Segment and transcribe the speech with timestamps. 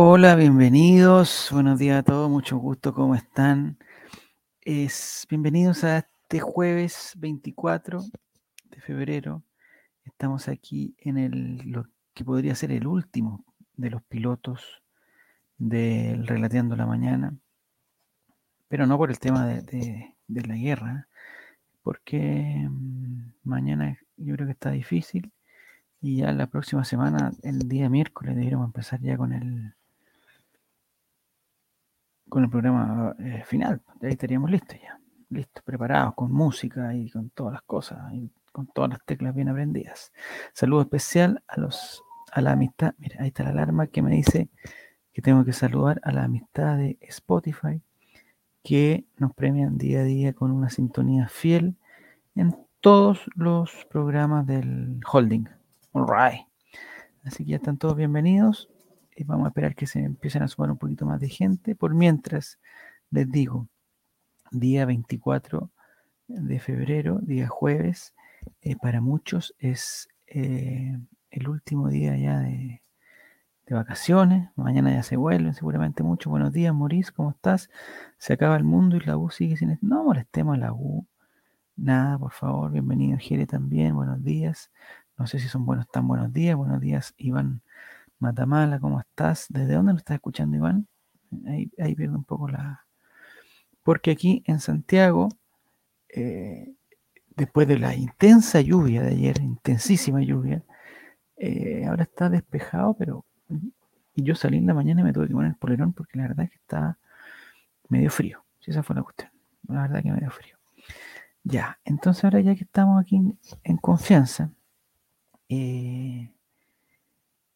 [0.00, 1.48] Hola, bienvenidos.
[1.50, 3.78] Buenos días a todos, mucho gusto, ¿cómo están?
[4.60, 8.02] Es, bienvenidos a este jueves 24
[8.70, 9.42] de febrero.
[10.04, 14.84] Estamos aquí en el, lo que podría ser el último de los pilotos
[15.56, 17.36] del Relateando la Mañana,
[18.68, 20.14] pero no por el tema de, de-
[20.46, 21.08] la guerra,
[21.82, 25.32] porque mm, mañana yo creo que está difícil
[26.00, 29.74] y ya la próxima semana, el día miércoles, deberíamos empezar ya con el
[32.28, 33.80] con el programa eh, final.
[34.02, 34.98] Ahí estaríamos listos ya.
[35.30, 39.48] Listos, preparados, con música y con todas las cosas, y con todas las teclas bien
[39.48, 40.12] aprendidas.
[40.54, 42.94] Saludo especial a los a la amistad.
[42.98, 44.48] Mira, ahí está la alarma que me dice
[45.12, 47.82] que tengo que saludar a la amistad de Spotify,
[48.62, 51.76] que nos premian día a día con una sintonía fiel
[52.34, 55.48] en todos los programas del holding.
[55.92, 56.46] All right.
[57.24, 58.68] Así que ya están todos bienvenidos
[59.24, 61.74] vamos a esperar que se empiecen a sumar un poquito más de gente.
[61.74, 62.58] Por mientras,
[63.10, 63.68] les digo,
[64.50, 65.70] día 24
[66.28, 68.14] de febrero, día jueves,
[68.62, 70.98] eh, para muchos es eh,
[71.30, 72.82] el último día ya de,
[73.66, 74.50] de vacaciones.
[74.56, 76.30] Mañana ya se vuelven seguramente muchos.
[76.30, 77.70] Buenos días, Maurice, ¿cómo estás?
[78.18, 79.78] Se acaba el mundo y la U sigue sin...
[79.82, 81.06] No molestemos a la U.
[81.76, 84.70] Nada, por favor, bienvenido Jere también, buenos días.
[85.16, 86.56] No sé si son buenos, tan buenos días.
[86.56, 87.62] Buenos días, Iván
[88.18, 89.46] Matamala, ¿cómo estás?
[89.48, 90.88] ¿Desde dónde nos estás escuchando, Iván?
[91.46, 92.84] Ahí, pierdo un poco la...
[93.82, 95.28] Porque aquí en Santiago,
[96.08, 96.74] eh,
[97.36, 100.64] después de la intensa lluvia de ayer, intensísima lluvia,
[101.36, 103.24] eh, ahora está despejado, pero...
[104.14, 106.26] Y yo salí en la mañana y me tuve que poner el polerón porque la
[106.26, 106.98] verdad es que está
[107.88, 108.44] medio frío.
[108.58, 109.30] Si esa fue la cuestión.
[109.68, 110.56] La verdad que medio frío.
[111.44, 114.50] Ya, entonces ahora ya que estamos aquí en, en confianza,
[115.48, 116.32] eh,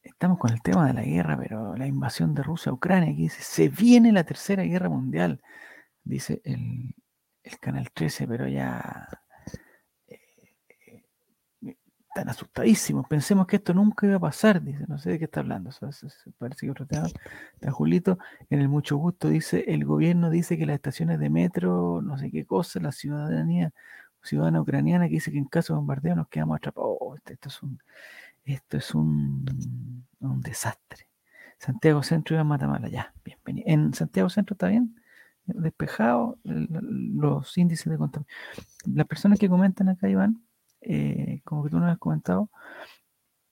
[0.02, 3.22] estamos con el tema de la guerra, pero la invasión de Rusia a Ucrania, que
[3.22, 5.40] dice, se viene la tercera guerra mundial,
[6.04, 6.94] dice el,
[7.42, 9.08] el Canal 13, pero ya
[10.08, 10.20] eh,
[11.62, 11.76] eh,
[12.08, 15.40] están asustadísimos, pensemos que esto nunca iba a pasar, dice, no sé de qué está
[15.40, 15.70] hablando,
[16.38, 17.06] parece que otro tema.
[17.54, 18.18] Está Julito,
[18.50, 22.30] en el mucho gusto, dice, el gobierno dice que las estaciones de metro, no sé
[22.30, 23.72] qué cosa, la ciudadanía,
[24.22, 26.96] ciudadana ucraniana que dice que en caso de bombardeo nos quedamos atrapados.
[27.00, 27.80] Oh, esto, esto es un,
[28.44, 31.08] esto es un, un desastre.
[31.58, 33.64] Santiago Centro y a Matamala, ya, bienvenido.
[33.68, 34.96] En Santiago Centro está bien,
[35.44, 38.96] despejado, los índices de contaminación.
[38.96, 40.44] Las personas que comentan acá, Iván,
[40.80, 42.50] eh, como que tú nos has comentado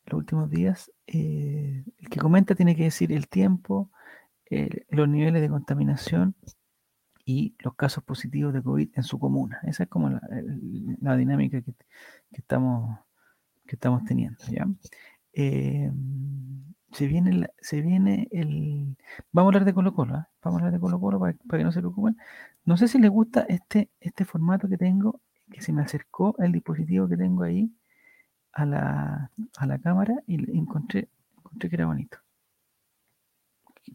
[0.07, 3.91] los últimos días, eh, el que comenta tiene que decir el tiempo,
[4.89, 6.35] los niveles de contaminación
[7.25, 9.61] y los casos positivos de COVID en su comuna.
[9.63, 10.21] Esa es como la,
[11.01, 12.99] la dinámica que, que estamos,
[13.71, 14.37] que estamos teniendo.
[14.51, 14.67] ¿ya?
[15.33, 15.93] Eh,
[16.91, 18.97] se, viene la- se viene el...
[19.31, 20.29] Vamos a hablar de Colo Colo, ¿ah?
[20.43, 22.17] vamos a hablar de Colo Colo para, para que no se preocupen.
[22.65, 25.21] No sé si les gusta este, este formato que tengo,
[25.53, 27.71] que se me acercó el dispositivo que tengo ahí
[28.53, 31.09] a la, a la cámara y encontré,
[31.39, 32.19] encontré que era bonito.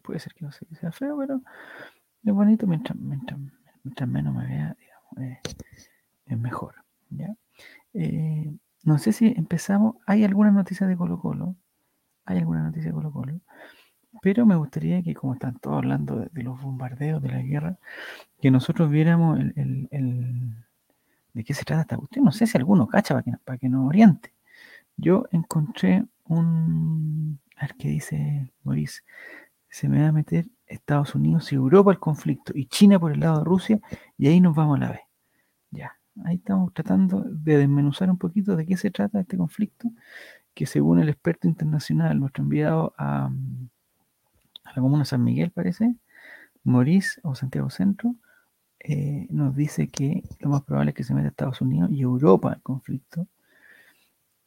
[0.02, 1.42] Puede ser que no sé que sea feo, pero
[2.24, 3.38] es bonito mientras, mientras,
[3.84, 5.40] mientras menos me vea, digamos, eh,
[6.24, 6.76] es mejor.
[7.10, 7.34] ¿ya?
[7.92, 8.54] Eh,
[8.86, 9.96] no sé si empezamos.
[10.06, 11.56] ¿Hay alguna noticia de Colo Colo?
[12.26, 13.40] ¿Hay alguna noticia de Colo Colo?
[14.22, 17.78] Pero me gustaría que, como están todos hablando de, los bombardeos, de la guerra,
[18.40, 20.56] que nosotros viéramos el, el-
[21.34, 22.24] de qué se trata esta cuestión.
[22.24, 24.32] No sé si alguno cacha para que, para que nos oriente.
[24.96, 27.40] Yo encontré un.
[27.56, 29.02] A ver qué dice Maurice.
[29.70, 33.20] Se me va a meter Estados Unidos y Europa al conflicto y China por el
[33.20, 33.80] lado de Rusia
[34.18, 35.00] y ahí nos vamos a la vez.
[36.24, 39.90] Ahí estamos tratando de desmenuzar un poquito de qué se trata este conflicto,
[40.54, 43.30] que según el experto internacional, nuestro enviado a,
[44.74, 45.94] la comuna San Miguel, parece,
[46.64, 48.16] Maurice o Santiago Centro,
[48.80, 52.52] eh, nos dice que lo más probable es que se meta Estados Unidos y Europa
[52.52, 53.26] al conflicto,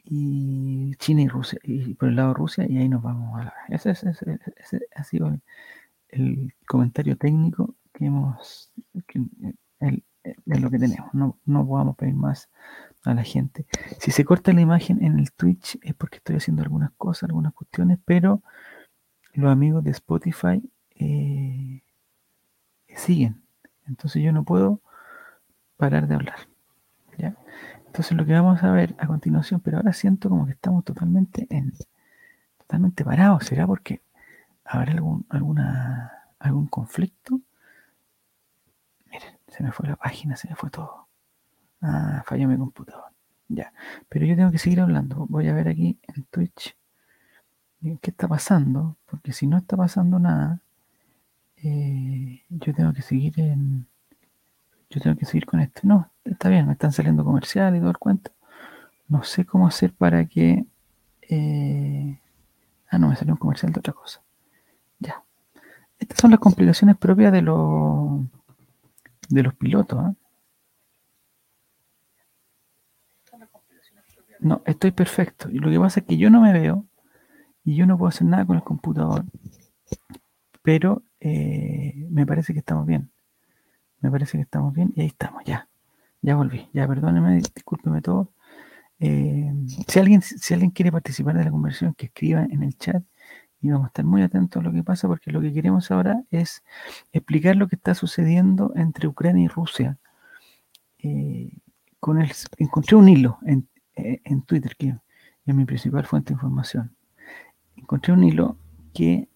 [0.03, 3.53] y China y Rusia, y por el lado Rusia, y ahí nos vamos a la.
[3.69, 5.27] Ese, ese- ese- ha sido
[6.09, 8.71] el, comentario técnico que hemos,
[9.81, 10.01] eh,
[10.45, 11.13] es lo que tenemos.
[11.13, 12.49] No, no podamos pedir más
[13.03, 13.65] a la gente.
[13.99, 17.53] Si se corta la imagen en el Twitch es porque estoy haciendo algunas cosas, algunas
[17.53, 18.41] cuestiones, pero
[19.33, 20.61] los amigos de Spotify
[20.95, 21.81] eh,
[22.95, 23.41] siguen.
[23.87, 24.81] Entonces yo no puedo
[25.77, 26.39] parar de hablar.
[27.17, 27.35] ¿ya?
[27.85, 31.47] Entonces lo que vamos a ver a continuación, pero ahora siento como que estamos totalmente
[31.49, 31.73] en
[32.57, 33.45] totalmente parados.
[33.45, 34.01] ¿Será porque
[34.65, 37.41] habrá algún alguna algún conflicto?
[39.49, 41.07] Se me fue la página, se me fue todo.
[41.81, 43.11] Ah, falló mi computador.
[43.47, 43.73] Ya.
[44.09, 45.25] Pero yo tengo que seguir hablando.
[45.29, 46.75] Voy a ver aquí en Twitch.
[48.01, 50.61] qué está pasando, porque si no está pasando nada,
[51.63, 53.87] eh, yo tengo que seguir en,
[54.89, 55.81] yo tengo que seguir con esto.
[55.83, 58.31] No, está bien, me están saliendo comerciales y todo el cuento.
[59.07, 60.65] No sé cómo hacer para que,
[61.29, 62.19] eh,
[62.89, 64.21] ah, no, me salió un comercial de otra cosa.
[64.99, 65.23] Ya.
[65.99, 68.21] Estas son las complicaciones propias de los
[69.29, 69.99] de los pilotos.
[69.99, 70.15] ¿eh?
[74.39, 75.49] No, estoy perfecto.
[75.49, 76.85] Y lo que pasa es que yo no me veo
[77.63, 79.25] y yo no puedo hacer nada con el computador.
[80.61, 83.11] Pero eh, me parece que estamos bien.
[84.01, 85.67] Me parece que estamos bien y ahí estamos, ya.
[86.21, 86.69] Ya volví.
[86.73, 88.31] Ya, perdóneme, discúlpeme todo.
[88.99, 89.51] Eh,
[89.87, 93.03] si, alguien, si alguien quiere participar de la conversación, que escriba en el chat
[93.61, 96.23] y vamos a estar muy atentos a lo que pasa porque lo que queremos ahora
[96.31, 96.63] es
[97.11, 99.97] explicar lo que está sucediendo entre Ucrania y Rusia.
[100.99, 101.51] Eh,
[101.99, 104.95] con el, encontré un hilo en, eh, en Twitter, que
[105.45, 106.95] es mi principal fuente de información.
[107.75, 108.57] Encontré un hilo
[108.93, 109.27] que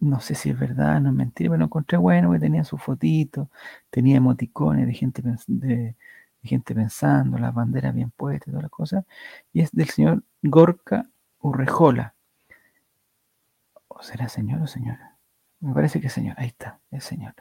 [0.00, 2.78] no sé si es verdad, no es mentira, pero lo encontré bueno, que tenía su
[2.78, 3.50] fotito,
[3.90, 5.96] tenía emoticones de gente, de,
[6.42, 9.04] gente pensando, las banderas bien puestas todas las cosas,
[9.52, 11.08] y es del señor Gorka
[11.40, 12.15] Urrejola.
[13.98, 15.16] ¿O será señor o señora?
[15.60, 17.34] Me parece que es señor, ahí está, es señor.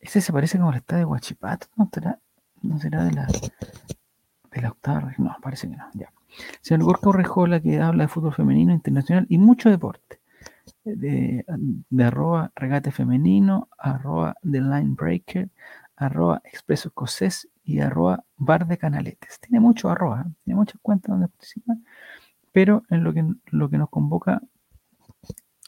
[0.00, 2.18] Ese se parece como el estado de Huachipato, ¿no será,
[2.62, 5.12] no será de la, de la octava?
[5.18, 6.12] No, parece que no, ya.
[6.60, 10.20] Señor Gorka Urrejola que habla de fútbol femenino internacional y mucho deporte
[10.84, 11.44] de,
[12.04, 15.48] arroba regate femenino, arroba the line breaker,
[15.96, 19.38] arroba expreso escocés y arroba bar de canaletes.
[19.40, 20.32] Tiene mucho arroba, ¿eh?
[20.44, 21.76] tiene muchas cuentas donde participa,
[22.52, 24.42] pero en lo que, lo que nos convoca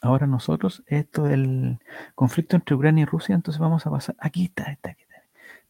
[0.01, 1.79] ahora nosotros esto del
[2.15, 4.95] conflicto entre Ucrania y Rusia, entonces vamos a pasar, aquí está, está.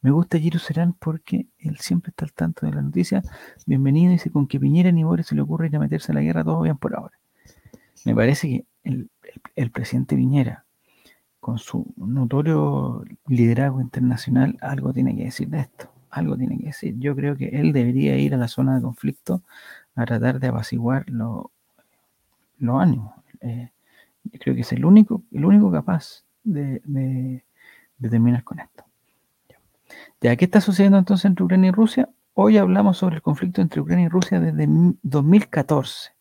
[0.01, 3.22] Me gusta Giro Serán porque él siempre está al tanto de la noticia.
[3.68, 6.22] Bienvenido, dice, con que Piñera ni Boris se le ocurre ir a meterse a la
[6.22, 7.19] guerra, todo bien por ahora.
[8.04, 9.12] Me parece que el,
[9.56, 10.66] el, presidente Viñera,
[11.39, 16.95] con su notorio liderazgo internacional, algo tiene que decir de esto, algo tiene que decir.
[16.98, 19.44] Yo creo que él debería ir a la zona de conflicto
[19.94, 21.45] a tratar de apaciguar los
[22.60, 23.13] ánimos.
[23.42, 23.69] Eh,
[24.23, 27.44] yo creo que es el único, el único capaz de,
[28.00, 28.85] terminar con esto.
[30.21, 32.09] Ya, ¿qué está sucediendo entonces entre Ucrania y Rusia?
[32.33, 34.68] Hoy hablamos sobre el conflicto entre Ucrania y Rusia desde
[35.01, 36.12] 2014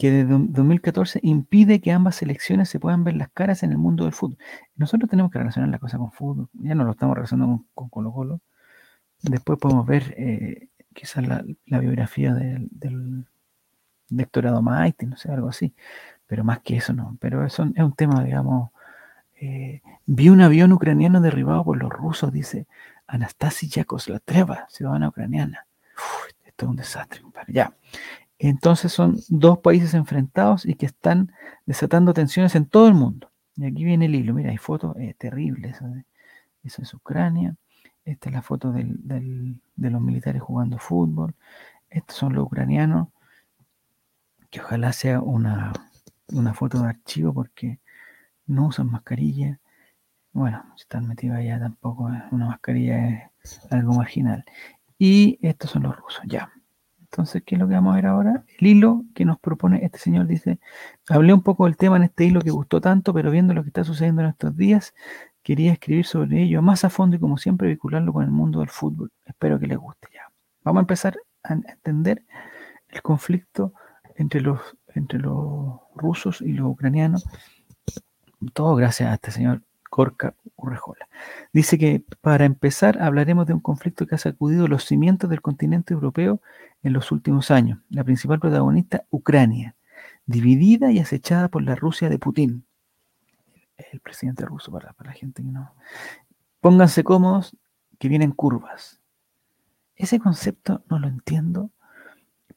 [0.00, 4.04] que desde 2014 impide que ambas selecciones se puedan ver las caras en el mundo
[4.04, 4.38] del fútbol.
[4.74, 8.10] Nosotros tenemos que relacionar la cosa con fútbol, ya no lo estamos relacionando con, Colo
[8.10, 8.40] Colo.
[9.20, 13.26] Después podemos ver eh, quizás la, biografía del, del
[14.08, 15.74] de Héctor no sé, algo así.
[16.30, 17.16] Pero más que eso no.
[17.18, 18.70] Pero eso es un tema, digamos.
[19.40, 22.68] Eh, vi un avión ucraniano derribado por los rusos, dice
[23.08, 25.66] Anastasia Yakoslatreva, ciudadana ucraniana.
[26.46, 27.52] esto es un desastre, compadre.
[27.52, 27.74] Ya.
[28.38, 31.32] Entonces son dos países enfrentados y que están
[31.66, 33.32] desatando tensiones en todo el mundo.
[33.56, 34.32] Y aquí viene el hilo.
[34.32, 35.78] Mira, hay fotos eh, terribles.
[36.62, 37.56] Eso es Ucrania.
[38.04, 41.34] Esta es la foto de los militares jugando fútbol.
[41.88, 43.08] Estos son los ucranianos.
[44.48, 45.72] Que ojalá sea una,
[46.54, 47.78] foto de archivo porque
[48.46, 49.60] no usan mascarilla.
[50.32, 52.04] Bueno, si están metidos allá tampoco.
[52.30, 54.44] Una mascarilla es algo marginal.
[54.98, 56.22] Y estos son los rusos.
[56.26, 56.52] Ya.
[57.00, 58.44] Entonces, ¿qué es lo que vamos a ver ahora?
[58.58, 60.60] El hilo que nos propone este señor dice,
[61.08, 63.70] hablé un poco del tema en este hilo que gustó tanto, pero viendo lo que
[63.70, 64.94] está sucediendo en estos días,
[65.42, 68.68] quería escribir sobre ello más a fondo y como siempre vincularlo con el mundo del
[68.68, 69.10] fútbol.
[69.26, 70.30] Espero que les guste ya.
[70.62, 72.24] Vamos a empezar a entender
[72.88, 73.72] el conflicto
[74.14, 74.60] entre los,
[74.94, 77.26] entre los rusos y los ucranianos.
[78.52, 81.08] Todo gracias a este señor Corca Urrejola.
[81.52, 85.92] Dice que para empezar hablaremos de un conflicto que ha sacudido los cimientos del continente
[85.92, 86.40] europeo
[86.82, 87.80] en los últimos años.
[87.90, 89.74] La principal protagonista, Ucrania,
[90.26, 92.64] dividida y acechada por la Rusia de Putin.
[93.92, 95.74] El presidente ruso, para, la gente que no.
[96.60, 97.56] Pónganse cómodos,
[97.98, 99.00] que vienen curvas.
[99.96, 101.70] Ese concepto no lo entiendo.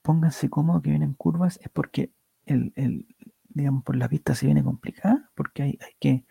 [0.02, 2.12] Pónganse cómodos, que vienen curvas, es porque
[2.46, 3.06] el,
[3.50, 6.26] digamos, por la vista se viene complicada, porque hay, hay, que,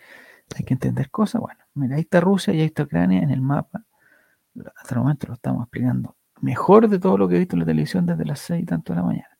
[0.56, 1.40] hay que entender cosas.
[1.40, 3.84] Bueno, mira, ahí está Rusia y ahí está Ucrania en el mapa.
[4.76, 7.66] Hasta el momento lo estamos explicando mejor de todo lo que he visto en la
[7.66, 9.38] televisión desde las 6 y tanto de la mañana.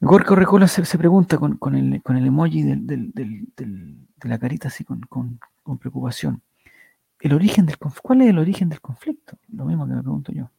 [0.00, 5.38] Gorka Recola se, pregunta con, el, emoji de la carita así con,
[5.78, 6.42] preocupación.
[7.20, 9.38] El origen del ¿Cuál es el origen del conflicto?
[9.48, 10.50] Lo mismo que me pregunto yo.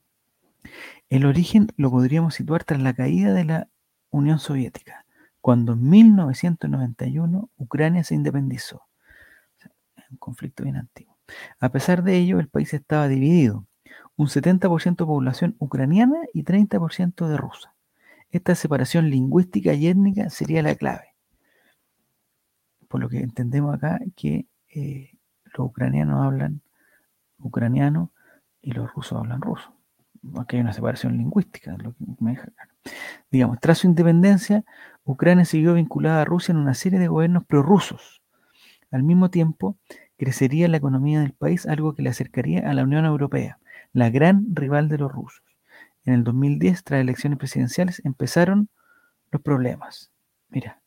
[1.09, 3.67] El origen lo podríamos situar tras la caída de la
[4.11, 5.05] Unión Soviética,
[5.41, 8.83] cuando en 1991 Ucrania se independizó.
[10.11, 11.15] un conflicto bien antiguo.
[11.59, 13.65] A pesar de ello, el país estaba dividido
[14.15, 17.73] un 70% de población ucraniana y 30% de rusa.
[18.31, 21.15] Esta separación lingüística y étnica sería la clave.
[22.87, 26.61] Por lo que entendemos acá que eh, los ucranianos hablan
[27.39, 28.11] ucraniano
[28.61, 29.73] y los rusos hablan ruso.
[30.37, 32.68] Aquí hay una separación lingüística, lo que me deja claro.
[33.31, 34.63] Digamos, tras su independencia,
[35.03, 38.21] Ucrania siguió vinculada a Rusia en una serie de gobiernos prorrusos.
[38.91, 39.77] Al mismo tiempo,
[40.17, 43.59] crecería la economía del país, algo que le acercaría a la Unión Europea,
[43.93, 45.43] la gran rival de los rusos.
[46.05, 48.69] En el 2010, tras elecciones presidenciales, empezaron
[49.31, 50.11] los problemas.
[50.49, 50.81] Mira,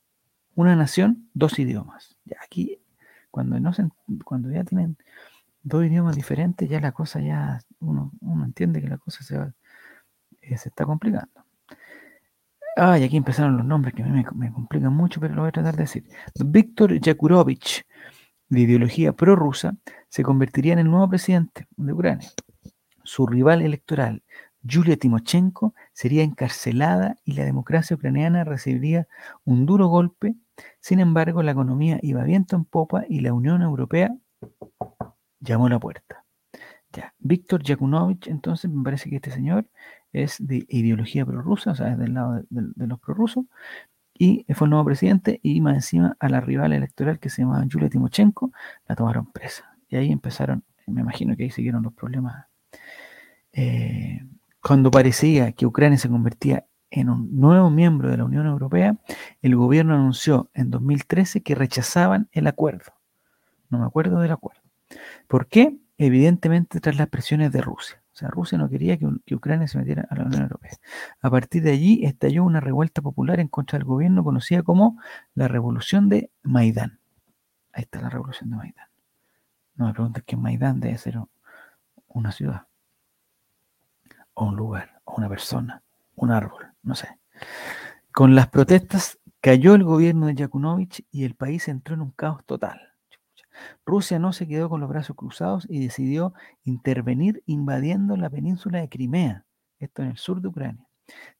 [0.55, 2.17] una nación, dos idiomas.
[2.25, 2.81] Ya aquí,
[3.31, 3.89] cuando, no se,
[4.25, 4.97] cuando ya tienen
[5.63, 8.13] dos idiomas diferentes, ya la cosa ya, uno,
[8.45, 9.37] entiende que la cosa se,
[10.43, 11.42] eh, se está complicando.
[12.77, 15.51] Ah, y aquí empezaron los nombres que a mí me, complican mucho, pero lo voy
[15.51, 16.05] a tratar de decir.
[16.45, 17.85] Víctor Yakurovich,
[18.49, 19.77] de ideología prorrusa,
[20.09, 22.31] se convertiría en el nuevo presidente de Ucrania.
[23.05, 24.23] Su rival electoral,
[24.63, 29.07] Yulia Timochenko, sería encarcelada y la democracia ucraniana recibiría
[29.45, 30.35] un duro golpe.
[30.81, 34.15] Sin embargo, la economía iba viento en popa y la Unión Europea
[35.41, 36.25] llamó a la puerta.
[36.93, 39.67] Ya, Víctor Yakunovich, entonces me parece que este señor
[40.13, 43.47] es de ideología prorrusa, o sea, es del lado de, los prorrusos,
[44.15, 47.65] y fue el nuevo presidente, y más encima a la rival electoral que se llamaba
[47.67, 48.53] Yulia Timochenko,
[48.87, 49.77] la tomaron presa.
[49.89, 52.47] Y ahí empezaron, me imagino que ahí siguieron los problemas.
[53.53, 54.21] Eh,
[54.63, 58.97] cuando parecía que Ucrania se convertía en un nuevo miembro de la Unión Europea,
[59.41, 62.93] el gobierno anunció en 2013 que rechazaban el acuerdo.
[63.71, 64.61] No me acuerdo del acuerdo.
[65.27, 65.77] ¿Por qué?
[65.97, 68.02] Evidentemente tras las presiones de Rusia.
[68.29, 70.73] Rusia no quería que, Ucrania se metiera a la Unión Europea.
[71.21, 75.01] A partir de allí estalló una revuelta popular en contra del gobierno conocida como
[75.35, 76.99] la Revolución de Maidán.
[77.73, 78.87] Ahí está la Revolución de Maidán.
[79.77, 81.19] No me preguntes qué Maidán debe ser
[82.09, 82.67] una ciudad,
[84.35, 85.83] o un lugar, o una persona,
[86.15, 87.19] un árbol, no sé.
[88.13, 92.45] Con las protestas cayó el gobierno de Yakunovich y el país entró en un caos
[92.45, 92.92] total.
[93.85, 98.89] Rusia no se quedó con los brazos cruzados y decidió intervenir invadiendo la península de
[98.89, 99.45] Crimea,
[99.79, 100.87] esto en el sur de Ucrania,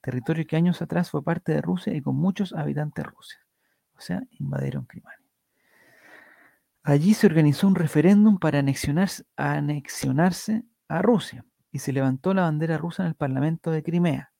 [0.01, 3.39] territorio que años atrás fue parte de Rusia y con muchos habitantes rusos.
[3.95, 5.19] O sea, invadieron Crimea.
[6.83, 12.77] Allí se organizó un referéndum para anexionarse, anexionarse a Rusia y se levantó la bandera
[12.77, 14.33] rusa en el Parlamento de Crimea.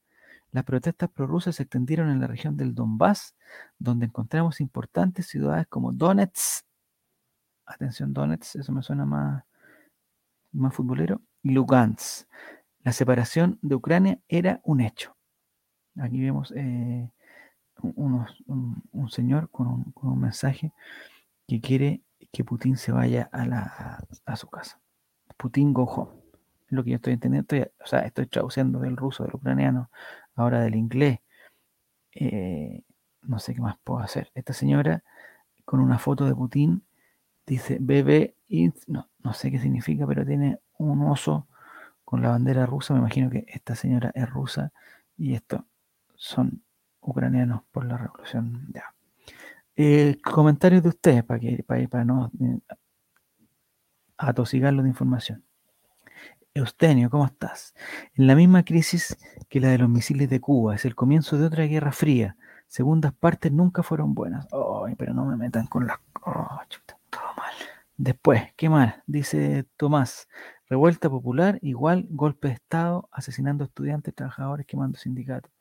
[0.52, 3.36] Las protestas prorrusas se extendieron en la región del Donbass,
[3.80, 6.66] donde encontramos importantes ciudades como Donetsk
[7.65, 9.43] atención Donetsk, eso me suena más,
[10.51, 12.27] más futbolero, Lugansk.
[12.84, 15.15] La separación de Ucrania era un hecho.
[16.00, 17.10] Aquí vemos eh,
[17.82, 20.74] un, señor con un, mensaje
[21.48, 22.01] que quiere
[22.32, 24.82] que Putin se vaya a, la, a su casa.
[25.38, 26.12] Putin go home.
[26.67, 27.48] Es lo que yo estoy entendiendo.
[27.84, 29.89] o sea, estoy traduciendo del ruso, del ucraniano,
[30.36, 31.20] ahora del inglés.
[32.15, 32.84] Eh,
[33.22, 34.32] no sé qué más puedo hacer.
[34.36, 35.03] Esta señora
[35.65, 36.84] con una foto de Putin
[37.45, 38.35] dice bebé,
[38.88, 41.47] no, no sé qué significa, pero tiene un oso
[42.05, 42.93] con la bandera rusa.
[42.93, 44.71] Me imagino que esta señora es rusa
[45.17, 45.62] y estos
[46.15, 46.63] son
[47.01, 48.67] ucranianos por la revolución.
[48.73, 48.93] Ya.
[49.75, 52.59] Eh, comentarios de ustedes para, que, para, no eh,
[54.83, 55.43] de información.
[56.53, 57.73] Eustenio, ¿cómo estás?
[58.13, 59.17] En la misma crisis
[59.50, 62.38] que la de los misiles de Cuba, es el comienzo de otra guerra fría.
[62.67, 64.47] Segundas partes nunca fueron buenas.
[64.85, 65.97] Ay, pero no me metan con las...
[66.25, 66.62] Oh,
[67.97, 68.95] Después, ¿qué más?
[69.05, 70.27] Dice Tomás,
[70.67, 75.51] revuelta popular, igual golpe de Estado, asesinando estudiantes, trabajadores, quemando sindicatos.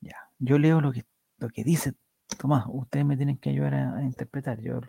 [0.00, 1.04] Ya, yo leo lo que,
[1.38, 1.94] lo que dice
[2.38, 4.60] Tomás, ustedes me tienen que ayudar a, interpretar.
[4.60, 4.80] Yo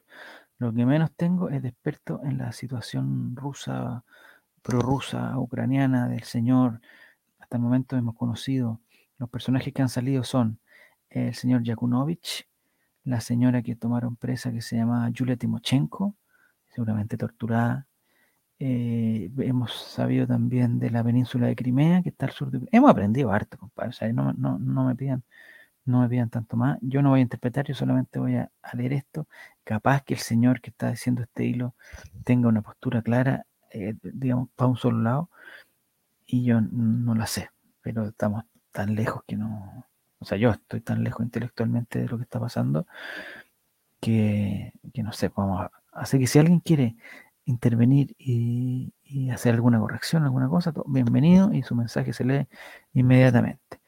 [0.57, 4.03] lo que menos tengo es de experto en la situación rusa,
[4.61, 6.81] prorrusa, ucraniana del señor.
[7.39, 8.81] Hasta el momento hemos conocido,
[9.17, 10.59] los personajes que han salido son
[11.09, 12.47] el señor Yakunovich,
[13.03, 16.15] la señora que tomaron presa que se llama Yulia Timochenko,
[16.79, 17.87] seguramente torturada.
[18.59, 22.91] Eh, hemos sabido también de la península de Crimea, que está al sur de Hemos
[22.91, 23.89] aprendido harto, compadre.
[23.89, 24.33] O sea, no,
[24.85, 25.23] me pidan,
[25.85, 26.77] no me pidan tanto más.
[26.81, 29.27] Yo no voy a interpretar, yo solamente voy a, leer esto.
[29.65, 31.75] Capaz que el señor que está diciendo este hilo
[32.23, 35.29] tenga una postura clara, eh, digamos, para un solo lado,
[36.25, 37.49] y yo no la sé,
[37.81, 39.85] pero estamos tan lejos que no.
[40.19, 42.87] O sea, yo estoy tan lejos intelectualmente de lo que está pasando
[43.99, 46.95] que, que no sé, vamos a, Así que si alguien quiere
[47.45, 48.93] intervenir y,
[49.31, 52.47] hacer alguna corrección, alguna cosa, bienvenido y su mensaje se lee
[52.93, 53.79] inmediatamente.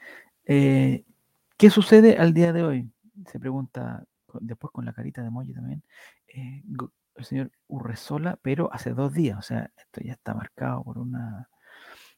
[0.46, 1.06] Eh,
[1.58, 2.92] ¿Qué sucede al día de hoy?
[3.28, 4.04] Se pregunta
[4.40, 5.84] después con la carita de emoji también.
[6.28, 6.64] Eh,
[7.16, 11.50] el señor Urresola, pero hace dos días, o sea, esto ya está marcado por una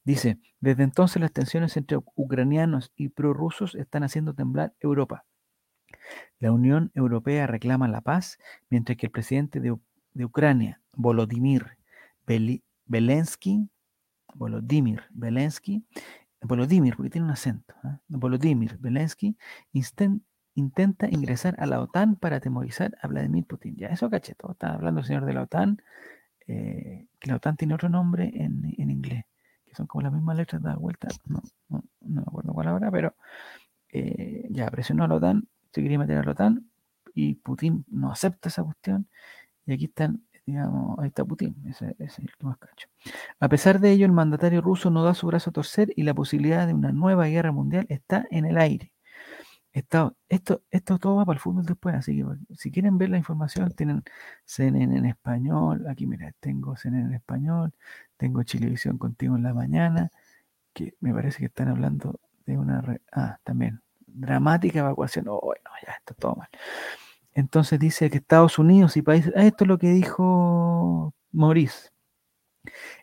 [0.04, 5.26] Dice, desde entonces las tensiones entre ucranianos y prorrusos están haciendo temblar Europa.
[6.40, 8.38] La Unión Europea reclama la paz,
[8.70, 9.72] mientras que el presidente de,
[10.24, 11.78] Ucrania, Volodymyr
[12.90, 13.70] Zelensky,
[14.36, 15.84] Volodymyr Zelensky,
[16.42, 17.98] Volodymyr, porque tiene un acento, ¿eh?
[18.08, 19.38] Volodymyr Zelensky
[20.56, 23.76] intenta ingresar a la OTAN para atemorizar a Vladimir Putin.
[23.76, 25.82] Ya, eso caché, todo está hablando el señor de la OTAN,
[26.48, 29.26] eh, que la OTAN tiene otro nombre en, inglés,
[29.66, 31.42] que son como las mismas letras dadas vuelta, no,
[32.02, 33.16] me acuerdo cuál ahora, pero
[33.92, 36.70] eh, ya presionó a la OTAN, se quería meter a la OTAN
[37.14, 39.08] y Putin no acepta esa cuestión
[39.66, 42.88] y aquí están, digamos, ahí está Putin, ese, es el más cacho.
[43.40, 46.14] A pesar de ello, el mandatario ruso no da su brazo a torcer y la
[46.14, 48.92] posibilidad de una nueva guerra mundial está en el aire.
[49.74, 52.26] Esto, esto, esto todo va para el fútbol después, así que
[52.56, 54.04] si quieren ver la información, tienen
[54.46, 57.74] CNN en español, aquí mira, tengo CNN en español,
[58.18, 60.12] tengo Chilevisión contigo en la mañana,
[60.74, 62.84] que me parece que están hablando de una...
[63.14, 63.82] ah, también,
[64.14, 65.28] dramática evacuación.
[65.28, 66.50] Oh, bueno, ya, está todo mal.
[67.34, 69.34] Entonces dice que Estados Unidos y países...
[69.36, 71.90] Ah, esto es lo que dijo Maurice.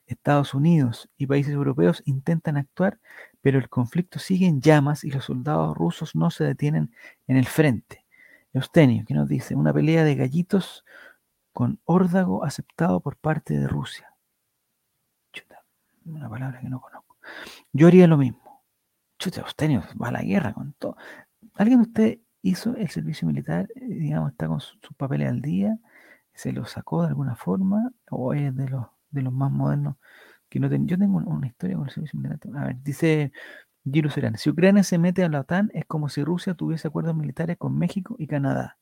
[0.07, 2.99] Estados Unidos y países europeos intentan actuar,
[3.40, 6.95] pero el conflicto sigue en llamas y los soldados rusos no se detienen
[7.26, 8.07] en el frente.
[8.52, 10.85] Eustenio, que nos dice, una pelea de gallitos
[11.52, 14.11] con órdago aceptado por parte de Rusia.
[16.05, 17.17] Una palabra que no conozco.
[17.73, 18.50] Yo haría lo mismo.
[19.20, 20.96] Chuta, Eustenio va a la guerra con todo.
[21.54, 25.78] ¿Alguien de usted hizo el servicio militar, eh, digamos, está con sus papeles al día?
[26.34, 27.92] ¿Se lo sacó de alguna forma?
[28.10, 29.96] ¿O es de los de los más modernos
[30.48, 32.50] que no Yo tengo una historia con el servicio militar.
[32.56, 33.32] A ver, dice
[33.84, 37.14] Giro Serán, si Ucrania se mete a la OTAN es como si Rusia tuviese acuerdos
[37.16, 38.78] militares con México y Canadá.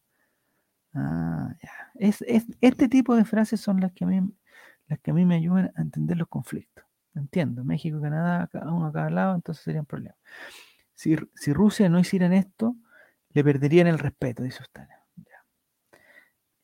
[0.94, 1.70] Ah, ya.
[1.96, 2.24] Es,
[2.60, 4.20] este tipo de frases son las que, a mí,
[4.86, 6.87] las que a mí me ayudan a entender los conflictos.
[7.14, 10.18] Entiendo, México Canadá, uno a cada lado, entonces serían problemas.
[10.94, 12.76] Si, si Rusia no hicieran esto,
[13.30, 14.82] le perderían el respeto, dice usted.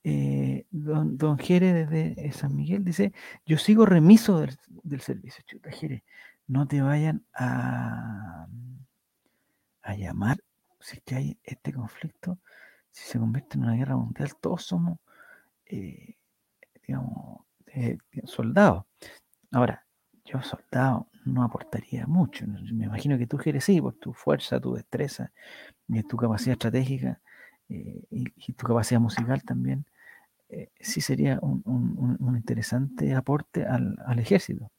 [0.06, 3.14] Eh, don, don Jere desde San Miguel dice,
[3.46, 5.42] yo sigo remiso del, servicio.
[5.46, 6.04] Chuta, Jere,
[6.46, 8.46] no te vayan a,
[9.82, 10.38] a llamar
[10.84, 12.38] si es que hay este conflicto,
[12.90, 14.98] si se convierte en una guerra mundial, todos somos,
[15.64, 16.16] eh,
[16.86, 18.84] digamos, eh, soldados.
[19.50, 19.86] Ahora,
[20.24, 22.46] yo soldado no aportaría mucho.
[22.46, 25.32] Me imagino que tú, Jere, sí, por tu fuerza, tu destreza,
[25.88, 27.20] y tu capacidad estratégica
[27.68, 29.86] y, tu capacidad musical también.
[30.48, 34.70] Eh, sí sería un, interesante aporte al, ejército.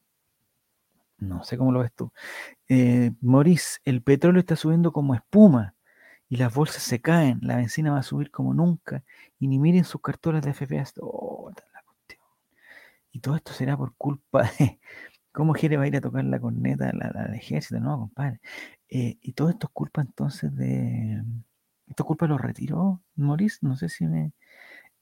[1.17, 2.11] No sé cómo lo ves tú.
[2.67, 5.75] Eh, Maurice, el petróleo está subiendo como espuma
[6.27, 9.03] y las bolsas se caen, la benzina va a subir como nunca
[9.39, 10.95] y ni miren sus cartones de FPS.
[11.01, 12.21] Oh, la cuestión.
[13.11, 14.79] Y todo esto será por culpa de
[15.35, 18.39] cómo Jere va a ir a tocar la corneta al ejército, no, compadre.
[18.89, 21.23] Eh, y todo esto es culpa entonces de...
[21.87, 23.59] ¿Esto es culpa de los retiros, Maurice?
[23.61, 24.33] No sé si me...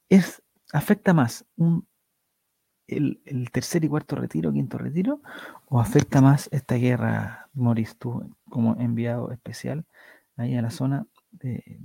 [0.10, 0.44] Es
[0.74, 1.88] ¿Afecta más un,
[2.88, 5.22] el, tercer y cuarto retiro, quinto retiro,
[5.68, 9.86] o afecta más esta guerra, Moris, tú como enviado especial
[10.36, 11.80] ahí a la zona de,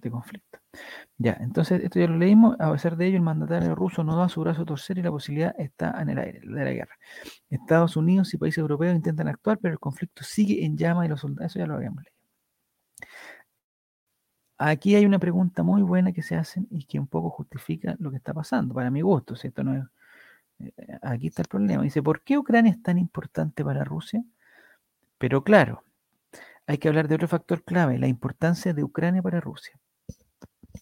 [0.00, 0.58] de conflicto?
[1.18, 2.56] Ya, entonces esto ya lo leímos.
[2.60, 5.10] A pesar de ello, el mandatario ruso no da su brazo a torcer y la
[5.10, 6.96] posibilidad está en el aire de la guerra.
[7.50, 11.20] Estados Unidos y países europeos intentan actuar, pero el conflicto sigue en llama y los
[11.20, 12.20] soldados, eso ya lo habíamos leído.
[14.58, 18.10] Aquí hay una pregunta muy buena que se hacen y que un poco justifica lo
[18.10, 19.64] que está pasando, para mi gusto, ¿cierto?
[19.64, 19.88] No
[20.60, 21.82] eh, aquí está el problema.
[21.82, 24.22] Dice, ¿por qué Ucrania es tan importante para Rusia?
[25.18, 25.84] Pero claro,
[26.66, 29.78] hay que hablar de otro factor clave, la importancia de Ucrania para Rusia.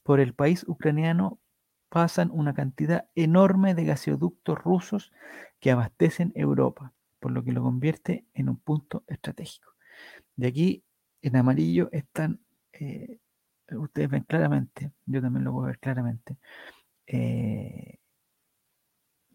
[0.02, 1.38] Por el país ucraniano
[1.88, 5.12] pasan una cantidad enorme de gasoductos rusos
[5.60, 9.72] que abastecen Europa, por lo que lo convierte en un punto estratégico.
[10.36, 10.84] De aquí,
[11.22, 12.40] en amarillo, están
[12.72, 13.18] eh,
[13.76, 16.38] ustedes ven claramente, yo también lo puedo ver claramente,
[17.06, 17.98] eh,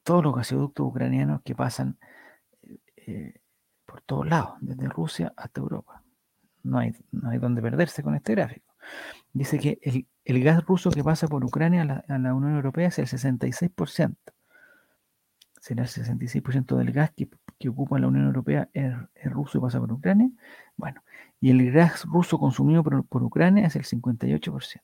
[0.04, 1.98] todos los gasoductos ucranianos que pasan
[2.96, 3.42] eh,
[3.86, 6.04] por todos lados, desde Rusia hasta Europa.
[6.64, 8.74] No hay, no hay donde perderse con este gráfico.
[9.34, 13.08] Dice que el, gas ruso que pasa por Ucrania a la, Unión Europea es el
[13.08, 14.16] 66%.
[15.60, 17.30] Será el 66% del gas que,
[17.70, 20.30] ocupa la Unión Europea es, es ruso y pasa por Ucrania.
[20.76, 21.02] Bueno,
[21.44, 24.82] y el gas ruso consumido por, Ucrania es el 58%.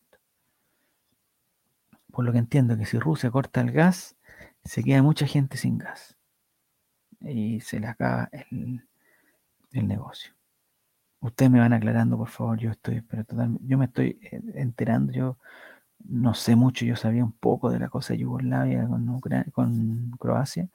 [2.12, 4.18] Por lo que entiendo que si Rusia corta el gas,
[4.66, 6.18] se queda mucha gente sin gas.
[7.22, 8.82] Y se le acaba el,
[9.72, 10.34] negocio.
[11.22, 12.58] Ustedes me van aclarando, por favor.
[12.58, 15.12] Yo estoy, pero totalmente, yo me estoy eh, enterando.
[15.12, 15.38] Yo
[16.06, 16.86] no sé mucho.
[16.86, 18.88] Yo sabía un poco de la cosa de Yugoslavia
[19.52, 20.70] con, Croacia,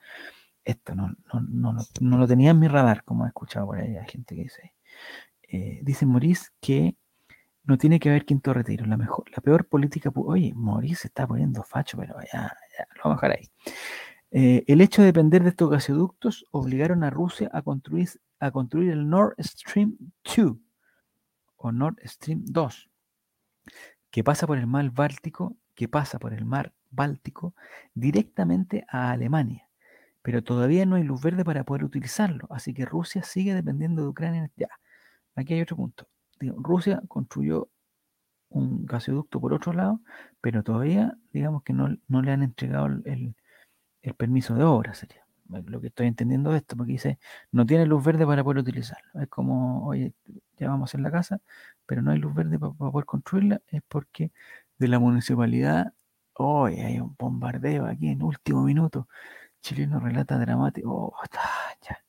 [0.65, 1.15] esto no,
[2.01, 4.75] no, lo tenía en mi radar, como he escuchado por ahí, hay gente que dice.
[5.49, 6.97] Eh, dice Maurice que
[7.65, 8.87] no tiene que haber quinto retiro.
[8.87, 10.11] La, mejor, la peor política.
[10.15, 12.57] Oye, Maurice se está poniendo facho, pero ya,
[12.97, 13.51] lo vamos a dejar ahí.
[14.37, 18.09] Eh, el hecho de depender de estos gasoductos obligaron a Rusia a construir,
[18.41, 19.97] a construir el Nord Stream
[20.37, 20.57] 2
[21.57, 22.91] o Nord Stream 2,
[24.11, 27.55] que pasa por el mar Báltico, que pasa por el mar Báltico
[27.95, 29.69] directamente a Alemania
[30.25, 32.47] pero todavía no hay luz verde para poder utilizarlo.
[32.49, 34.51] Así que Rusia sigue dependiendo de Ucrania.
[34.57, 34.71] Ya,
[35.35, 36.09] aquí hay otro punto.
[36.41, 37.69] Rusia construyó
[38.49, 40.01] un gasoducto por otro lado,
[40.41, 43.37] pero todavía, digamos que no, le han entregado el,
[44.13, 47.19] permiso de obra, sería lo que estoy entendiendo de esto, porque dice,
[47.53, 49.21] no tiene luz verde para poder utilizarlo.
[49.21, 50.15] Es como, oye,
[50.57, 51.41] ya vamos en la casa,
[51.87, 54.33] pero no hay luz verde para, poder construirla, es porque
[54.79, 55.93] de la municipalidad,
[56.35, 59.09] hoy hay un bombardeo aquí en último minuto
[59.63, 60.91] Chileno relata dramático.
[60.91, 61.15] Oh,
[61.83, 62.05] ya.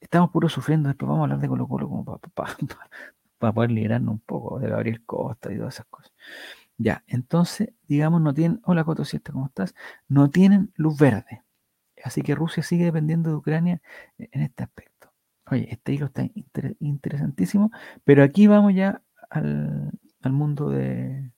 [0.00, 0.88] Estamos puros sufriendo.
[0.88, 2.54] Después vamos a hablar de Colo Colo como para
[3.54, 6.12] poder liberarnos un poco de Gabriel Costa y todas esas cosas.
[6.78, 8.60] Ya, entonces, digamos, no tienen.
[8.64, 9.74] Hola Coto 7, ¿cómo estás?
[10.08, 11.42] No tienen luz verde.
[12.04, 13.82] Así que Rusia sigue dependiendo de Ucrania
[14.18, 15.12] en este aspecto.
[15.50, 16.24] Oye, este hilo está
[16.80, 17.72] interesantísimo,
[18.04, 21.32] pero aquí vamos ya al, mundo de.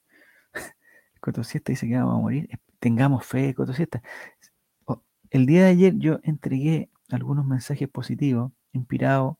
[1.20, 2.48] Coto 7 dice que vamos a morir.
[2.78, 4.02] Tengamos fe, Coto 7.
[5.30, 9.36] El día de ayer yo entregué algunos mensajes positivos inspirados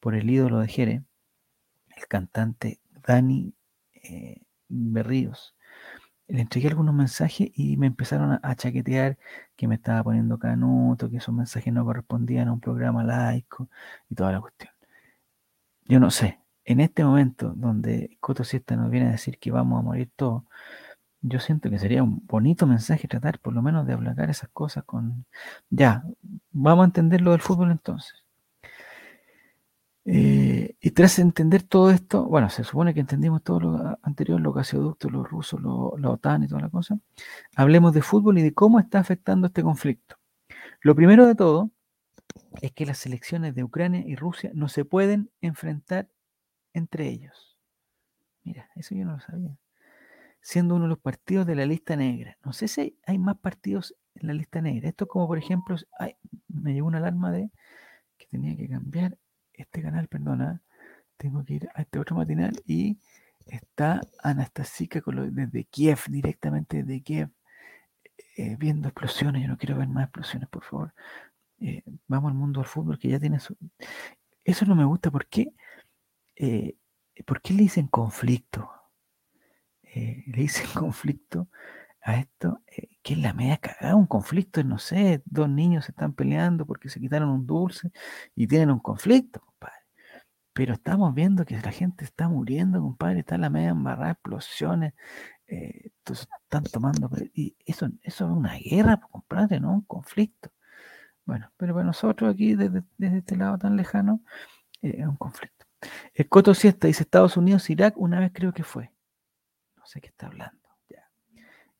[0.00, 1.04] por el ídolo de Jere,
[1.96, 3.54] el cantante Dani
[4.04, 5.54] eh, Berríos.
[6.28, 9.18] Le entregué algunos mensajes y me empezaron a, chaquetear
[9.56, 13.68] que me estaba poniendo canuto, que esos mensajes no correspondían a un programa laico
[14.08, 14.72] y toda la cuestión.
[15.84, 19.80] Yo no sé, en este momento donde Coto Siesta nos viene a decir que vamos
[19.80, 20.44] a morir todos,
[21.22, 24.84] yo siento que sería un bonito mensaje tratar por lo menos de aplacar esas cosas
[24.84, 25.24] con...
[25.70, 26.04] Ya,
[26.52, 28.24] vamos a entender lo del fútbol entonces.
[30.04, 34.54] Eh, y tras entender todo esto, bueno, se supone que entendimos todo lo anterior, los
[34.54, 36.98] gasoductos, los rusos, la OTAN y toda la cosa.
[37.56, 40.16] Hablemos de fútbol y de cómo está afectando este conflicto.
[40.80, 41.70] Lo primero de todo
[42.60, 46.08] es que las selecciones de Ucrania y Rusia no se pueden enfrentar
[46.72, 47.56] entre ellos.
[48.44, 49.56] Mira, eso yo no lo sabía
[50.42, 52.36] siendo uno de los partidos de la lista negra.
[52.44, 54.88] No sé si hay más partidos en la lista negra.
[54.88, 55.76] Esto como por ejemplo,
[56.48, 57.50] me llegó una alarma de
[58.18, 59.16] que tenía que cambiar
[59.62, 60.62] este canal, perdona,
[61.16, 62.98] tengo que ir a este otro matinal y
[63.46, 67.30] está Anastasica desde Kiev, directamente desde Kiev,
[68.36, 69.42] eh, viendo explosiones.
[69.42, 70.94] Yo no quiero ver más explosiones, por favor.
[71.60, 73.56] Eh, vamos al mundo del fútbol que ya tiene su...
[74.44, 75.10] Eso no me gusta.
[75.10, 75.52] ¿Por qué?
[76.36, 76.76] Eh,
[77.26, 78.70] ¿Por qué le dicen conflicto?
[79.94, 81.48] Le hice conflicto
[82.02, 85.92] a esto, eh, que es la media cagada, un conflicto, no sé, dos niños se
[85.92, 87.92] están peleando porque se quitaron un dulce
[88.34, 89.76] y tienen un conflicto, compadre.
[90.52, 94.94] Pero estamos viendo que la gente está muriendo, compadre, está la media embarrada, explosiones,
[95.46, 100.50] eh, están tomando, y eso, eso es una guerra, compadre, no un conflicto.
[101.24, 104.22] Bueno, pero para nosotros aquí, desde, este lado tan lejano,
[104.82, 105.66] es un conflicto.
[106.14, 108.92] El Coto Siesta dice Estados Unidos, Irak, una vez creo que fue
[109.82, 110.61] no sé qué está hablando.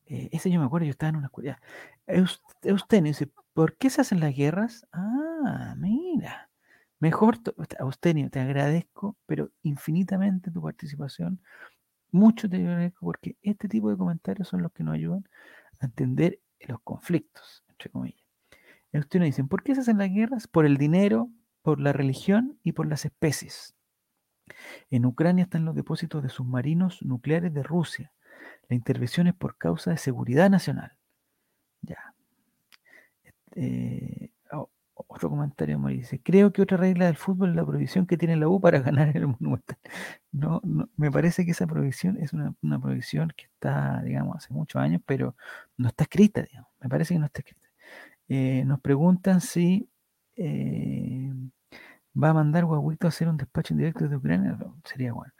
[0.05, 1.61] Eh, ese yo me acuerdo, yo estaba en una escuela.
[2.07, 4.87] Eustenio dice, ¿por qué se hacen las guerras?
[4.91, 6.49] Ah, mira.
[6.99, 7.39] Mejor,
[7.79, 11.41] Eustenio, te agradezco, pero infinitamente tu participación.
[12.11, 15.27] Mucho te agradezco porque este tipo de comentarios son los que nos ayudan
[15.79, 18.23] a entender los conflictos, entre comillas.
[18.93, 20.47] Eustenio dice, ¿por qué se hacen las guerras?
[20.47, 21.29] Por el dinero,
[21.61, 23.75] por la religión y por las especies.
[24.89, 28.13] En Ucrania están los depósitos de submarinos nucleares de Rusia.
[28.69, 30.93] La intervención es por causa de seguridad nacional.
[31.81, 32.13] Ya.
[33.23, 34.33] Este,
[35.13, 38.35] otro comentario me dice, creo que otra regla del fútbol es la prohibición que tiene
[38.35, 39.77] la U para ganar el Monumental.
[40.31, 40.61] No,
[40.97, 45.35] me parece que esa prohibición es una, prohibición que está, digamos, hace muchos años, pero
[45.77, 46.69] no está escrita, digamos.
[46.81, 47.67] Me parece que no está escrita.
[48.27, 49.89] Eh, nos preguntan si
[50.35, 51.31] eh,
[52.21, 55.33] va a mandar Guaguito a hacer un despacho en directo de Ucrania, sería bueno.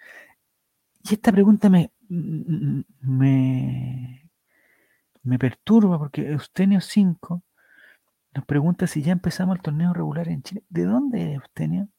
[1.04, 4.30] Y esta pregunta me, me,
[5.24, 7.44] me perturba porque Eustenio 5
[8.36, 10.64] nos pregunta si ya empezamos el torneo regular en Chile.
[10.70, 11.90] ¿De dónde es Eustenio?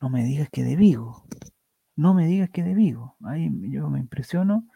[0.00, 1.24] No me digas que de Vigo.
[1.96, 3.16] No me digas que de Vigo.
[3.24, 4.66] Ahí yo me impresiono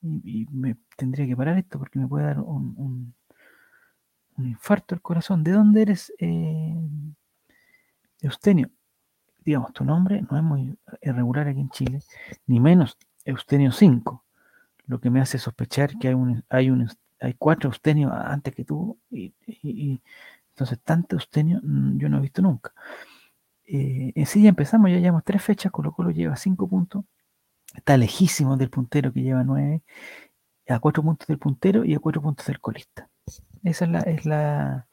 [0.00, 3.14] y, me tendría que parar esto porque me puede dar un,
[4.36, 5.44] un, infarto al corazón.
[5.44, 6.12] ¿De dónde eres?
[6.18, 6.74] Eh,
[8.22, 8.70] Eustenio,
[9.44, 12.02] digamos, tu nombre no es muy irregular aquí en Chile,
[12.46, 12.96] ni menos
[13.26, 14.24] Eustenio 5,
[14.86, 16.88] lo que me hace sospechar que hay, un, hay, un,
[17.20, 19.34] hay cuatro Eustenios antes que tú y,
[20.50, 22.72] Entonces, tanto Eustenio mm, yo no he visto nunca.
[23.66, 27.04] Eh, en sí ya empezamos, ya llevamos tres fechas, Colo Colo lleva cinco puntos,
[27.74, 29.82] está lejísimo del puntero que lleva nueve,
[30.68, 33.08] a cuatro puntos del puntero y a cuatro puntos del colista.
[33.64, 34.86] Esa es la, es la,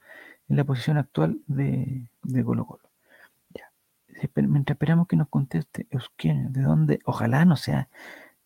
[0.48, 2.90] la posición actual de, de Colo Colo.
[3.54, 3.72] Ya.
[4.36, 7.90] Mientras esperamos que nos conteste de dónde, ojalá no sea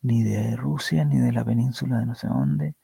[0.02, 2.76] ni de Rusia, ni de la península de no sé dónde,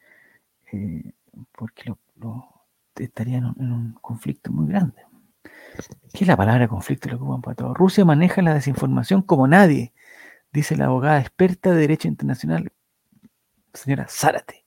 [0.72, 1.14] eh,
[1.52, 2.48] porque lo, lo
[2.96, 5.02] estaría en un, conflicto muy grande.
[6.14, 7.10] ¿Qué es la palabra conflicto?
[7.10, 7.74] Lo ocupan para todo.
[7.74, 9.94] Rusia maneja la desinformación como nadie,
[10.52, 12.72] dice la abogada experta de Derecho Internacional,
[13.74, 14.66] señora Zárate.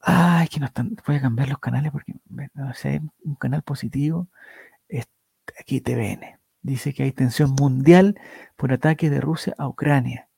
[0.00, 0.96] Ay, que no están.
[1.06, 2.14] Voy a cambiar los canales porque
[2.54, 4.28] no sé, un canal positivo.
[5.58, 6.38] aquí TVN.
[6.62, 8.18] Dice que hay tensión mundial
[8.56, 10.28] por ataque de Rusia a Ucrania.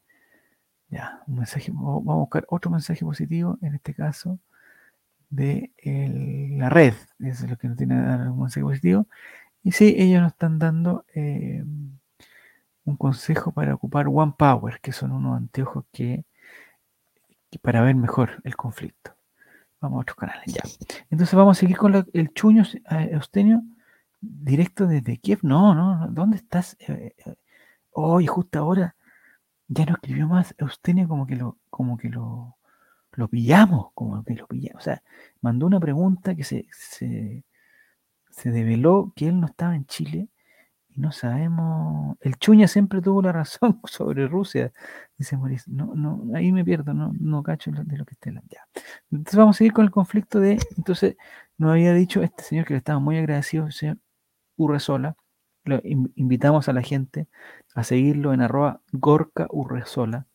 [0.88, 1.70] Ya, un mensaje.
[1.72, 4.38] Vamos a buscar otro mensaje positivo, en este caso,
[5.30, 5.72] de
[6.56, 6.94] la red.
[7.18, 9.06] Eso es lo que nos tiene que dar un mensaje positivo.
[9.62, 11.64] Y sí, ellos nos están dando eh,
[12.84, 16.24] un consejo para ocupar One Power, que son unos anteojos que,
[17.62, 19.16] para ver mejor el conflicto.
[19.80, 20.62] Vamos a otros canales, ya.
[21.10, 23.62] Entonces vamos a seguir con el chuño eh, Eustenio,
[24.20, 25.40] directo desde Kiev.
[25.42, 26.76] No, no, ¿dónde estás?
[27.90, 28.95] Hoy, eh, justo ahora,
[29.68, 32.56] ya no escribió más Eustenio como que lo, como que lo,
[33.12, 34.82] lo pillamos, como que lo pillamos.
[34.82, 35.02] O sea,
[35.40, 37.44] mandó una pregunta que se, se,
[38.30, 40.28] se develó que él no estaba en Chile
[40.90, 42.16] y no sabemos.
[42.20, 44.72] El Chuña siempre tuvo la razón sobre Rusia,
[45.18, 45.72] dice Mauricio.
[45.72, 48.66] No, no, ahí me pierdo, no, no cacho de lo que esté ya.
[49.10, 50.58] Entonces vamos a seguir con el conflicto de.
[50.76, 51.16] Entonces,
[51.58, 53.98] nos había dicho este señor que le estaba muy agradecido, el señor
[54.56, 55.16] Urresola.
[55.66, 57.26] Lo invitamos a la gente
[57.74, 60.26] a seguirlo en arroba Gorka Urresola,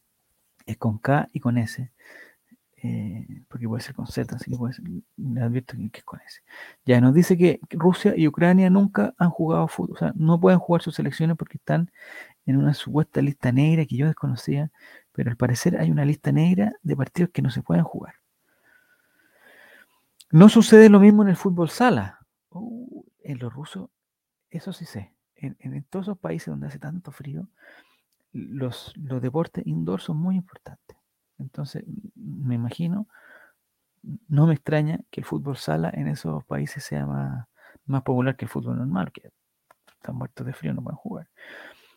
[0.65, 1.89] es con K y con S.
[2.83, 4.85] Eh, porque puede ser con Z, así que puede ser,
[5.17, 6.41] le advierto que es con S.
[6.85, 10.59] Ya nos dice que Rusia y Ucrania nunca han jugado fútbol, o sea, no pueden
[10.59, 11.91] jugar sus selecciones porque están
[12.45, 14.71] en una supuesta lista negra que yo desconocía,
[15.11, 18.15] pero al parecer hay una lista negra de partidos que no se pueden jugar.
[20.31, 22.19] No sucede lo mismo en el fútbol sala.
[22.49, 23.89] Uh, en los rusos,
[24.49, 25.13] eso sí sé.
[25.41, 27.47] En, en, todos esos países donde hace tanto frío,
[28.31, 30.97] los, deportes indoor son muy importantes.
[31.37, 31.83] Entonces,
[32.15, 33.07] me imagino,
[34.27, 37.47] no me extraña que el fútbol sala en esos países sea más,
[38.03, 39.31] popular que el fútbol normal, que
[39.93, 41.27] están muertos de frío, no pueden jugar.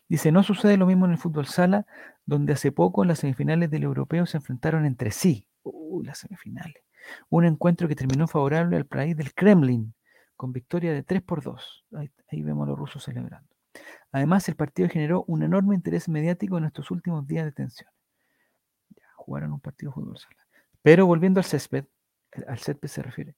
[0.09, 1.87] Dice, no sucede lo mismo en el fútbol sala,
[2.26, 5.46] donde hace poco en las semifinales del europeo se enfrentaron entre sí.
[5.62, 6.83] Uy, las semifinales.
[7.28, 9.94] Un encuentro que terminó favorable al país del Kremlin,
[10.44, 11.87] con victoria de 3 por 2.
[11.94, 13.48] Ahí, vemos a los rusos celebrando.
[14.12, 17.88] Además, el partido generó un enorme interés mediático en estos últimos días de tensión
[19.24, 20.46] jugaron un partido de fútbol sala.
[20.83, 21.87] Pero volviendo al césped,
[22.46, 23.37] al césped se refiere.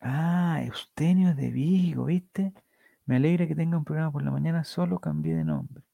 [0.00, 2.54] Ah, Eustenio de Vigo, ¿viste?
[3.04, 5.84] Me alegra que tenga un programa por la mañana, solo cambié de nombre.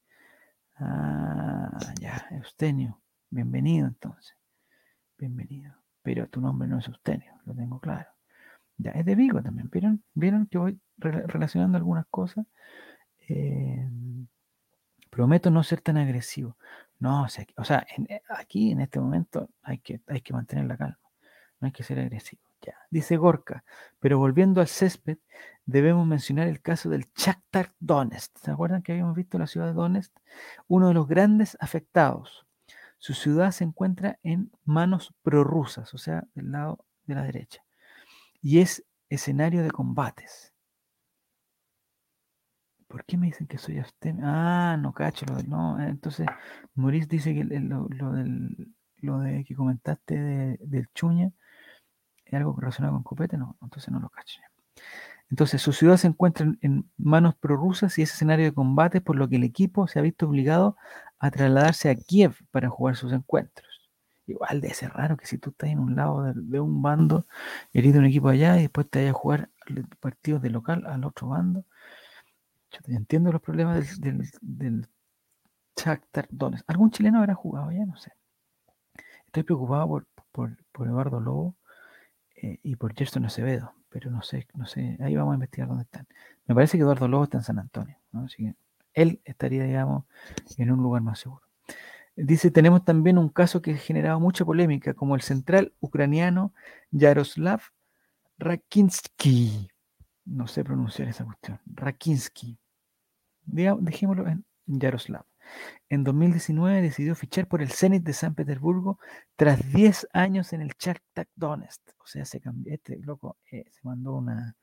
[0.76, 3.00] Ah, ya, Eustenio.
[3.28, 4.36] Bienvenido entonces.
[5.18, 5.74] Bienvenido.
[6.02, 8.19] Pero tu nombre no es Eustenio, lo tengo claro.
[8.82, 9.68] Ya, es de Vigo también.
[9.70, 12.46] ¿Vieron, ¿Vieron que voy relacionando algunas cosas?
[13.28, 13.88] Eh,
[15.10, 16.56] prometo no ser tan agresivo.
[16.98, 20.98] No, o sea, eh, aquí en este momento hay que, hay que mantener la calma,
[21.60, 22.42] no hay que ser agresivo.
[22.62, 22.74] Ya.
[22.90, 23.64] Dice Gorka,
[24.00, 25.16] pero volviendo al césped,
[25.64, 28.36] debemos mencionar el caso del Shakhtar Donetsk.
[28.36, 30.12] ¿Se acuerdan que habíamos visto la ciudad de Donetsk?
[30.68, 32.46] Uno de los grandes afectados.
[32.98, 37.62] Su ciudad se encuentra en manos prorrusas, o sea, del lado de la derecha,
[38.40, 40.54] y es escenario de combates.
[42.88, 44.24] ¿Por qué me dicen que soy abstemio?
[44.26, 45.24] Ah, no cacho.
[45.26, 46.26] Lo no, eh, entonces,
[46.74, 51.30] Maurice dice que lo, del, lo de que comentaste del Chuña
[52.24, 53.36] es algo relacionado con Copete.
[53.38, 54.40] No, entonces no lo cacho.
[55.30, 59.28] Entonces, su ciudad se encuentra en, manos prorrusas y es escenario de combate, por lo
[59.28, 60.76] que el equipo se ha visto obligado
[61.20, 63.69] a trasladarse a Kiev para jugar sus encuentros.
[64.30, 67.26] Igual de ser raro que si tú estás en un lado de, un bando,
[67.72, 69.50] herido un equipo allá y después te vayas a jugar
[69.98, 71.64] partidos de local al otro bando.
[72.70, 74.88] Yo entiendo los problemas del, del,
[76.30, 76.64] Donetsk.
[76.68, 77.84] ¿Algún chileno habrá jugado ya?
[77.84, 78.12] No sé.
[79.26, 81.56] Estoy preocupado por, por, Eduardo Lobo
[82.36, 84.96] eh, y por Gerson Acevedo, pero no sé, no sé.
[85.00, 86.06] Ahí vamos a investigar dónde están.
[86.46, 88.54] Me parece que Eduardo Lobo está en San Antonio, Así que
[88.94, 90.04] él estaría, digamos,
[90.56, 91.49] en un lugar más seguro.
[92.16, 96.52] Dice, tenemos también un caso que ha generado mucha polémica, como el central ucraniano
[96.90, 97.60] Yaroslav
[98.38, 99.68] Rakinsky.
[100.24, 101.60] No sé pronunciar esa cuestión.
[101.66, 102.58] Rakinsky
[103.52, 105.24] dejémoslo en Yaroslav.
[105.88, 108.98] En 2019 decidió fichar por el Zenit de San Petersburgo
[109.34, 111.80] tras 10 años en el Shakhtar Donetsk.
[111.98, 114.56] O sea, se cambió, este loco eh, se mandó una,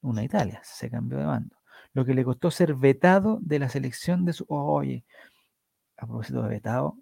[0.00, 1.56] una Italia, se cambió de bando.
[1.92, 4.44] Lo que le costó ser vetado de la selección de su...
[4.48, 5.04] oye,
[6.02, 6.98] a propósito de vetado,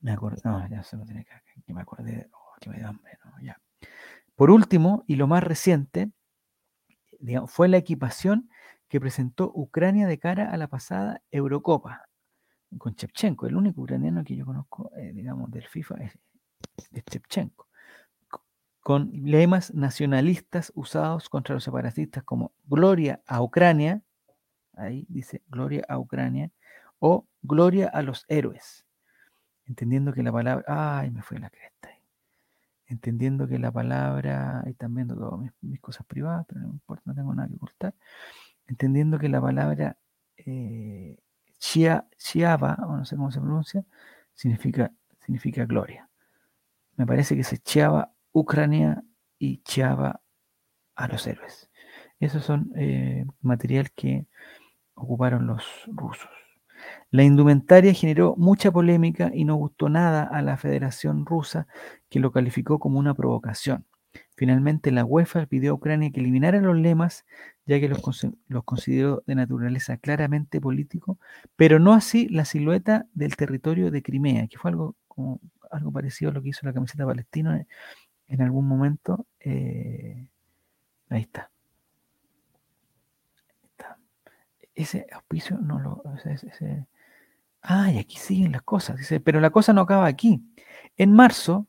[0.00, 3.00] me acordé, no, ya se lo tiene que, que me acordé, oh, que me no,
[3.42, 3.60] ya.
[4.36, 6.12] Por último, y lo más reciente,
[7.46, 8.48] fue la equipación
[8.88, 12.08] que presentó Ucrania de cara a la pasada Eurocopa
[12.78, 13.46] con Chepchenko.
[13.46, 16.18] El único ucraniano que yo conozco, eh, digamos, del FIFA es,
[16.92, 17.68] es Chepchenko.
[18.80, 24.02] Con lemas nacionalistas usados contra los separatistas como Gloria a Ucrania,
[24.74, 26.50] ahí dice Gloria a Ucrania,
[27.00, 28.86] o Gloria a los héroes.
[29.66, 31.90] Entendiendo que la palabra, ay, me fue la cresta.
[32.86, 37.14] Entendiendo que la palabra, ahí están viendo todas mis, cosas privadas, pero no importa, no
[37.14, 37.94] tengo nada que ocultar
[38.70, 39.98] entendiendo que la palabra
[40.36, 41.18] eh,
[41.58, 43.84] Chiaba, o no sé cómo se pronuncia,
[44.32, 46.08] significa, significa gloria.
[46.96, 49.02] Me parece que se Chiaba Ucrania
[49.38, 50.22] y Chiaba
[50.94, 51.70] a los héroes.
[52.20, 54.26] Esos son eh, material que
[54.94, 56.30] ocuparon los rusos.
[57.10, 61.66] La indumentaria generó mucha polémica y no gustó nada a la Federación Rusa,
[62.08, 63.84] que lo calificó como una provocación.
[64.36, 67.26] Finalmente, la UEFA pidió a Ucrania que eliminara los lemas,
[67.66, 68.00] ya que los,
[68.64, 71.18] consideró de naturaleza claramente político,
[71.56, 75.40] pero no así la silueta del territorio de Crimea, que fue algo, como,
[75.70, 77.66] algo parecido a lo que hizo la camiseta palestina
[78.28, 79.26] en algún momento.
[79.40, 80.26] Eh,
[81.10, 81.50] ahí está.
[84.80, 86.02] Ese auspicio no lo.
[86.24, 86.86] Ese,
[87.62, 88.96] ah, y aquí siguen las cosas.
[88.96, 90.42] Dice, pero la cosa no acaba aquí.
[90.96, 91.66] En marzo,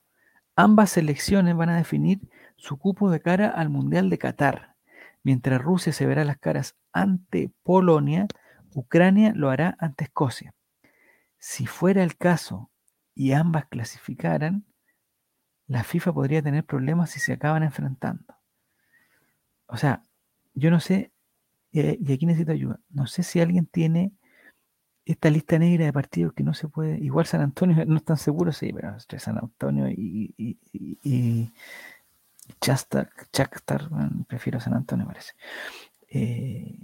[0.55, 2.21] ambas selecciones van a definir
[2.55, 4.75] su cupo de cara al Mundial de Qatar.
[5.23, 8.27] Mientras Rusia se verá las caras ante Polonia,
[8.73, 10.53] Ucrania lo hará ante Escocia.
[11.37, 12.71] Si fuera el caso
[13.13, 14.65] y ambas clasificaran,
[15.67, 18.35] la FIFA podría tener problemas si se acaban enfrentando.
[19.67, 20.03] O sea,
[20.53, 21.11] yo no sé,
[21.71, 24.11] y aquí necesito ayuda, no sé si alguien tiene
[25.05, 28.57] esta lista negra de partidos que no se puede, igual San Antonio no están seguros,
[28.57, 31.51] sí, pero entre San Antonio y, y,
[32.59, 33.09] Chastar,
[34.27, 35.33] prefiero San Antonio, parece.
[36.09, 36.75] Eh,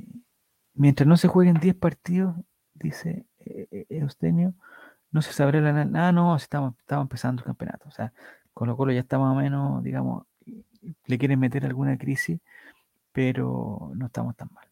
[0.75, 2.35] mientras no se jueguen 10 partidos,
[2.73, 4.53] dice eh, Eustenio,
[5.11, 6.07] no se sabrá la.
[6.07, 7.89] Ah, no, estamos, estamos empezando el campeonato.
[7.89, 8.13] O sea,
[8.53, 10.25] con lo cual ya está más menos, digamos,
[11.05, 12.39] le quieren meter alguna crisis,
[13.11, 14.66] pero no estamos tan mal.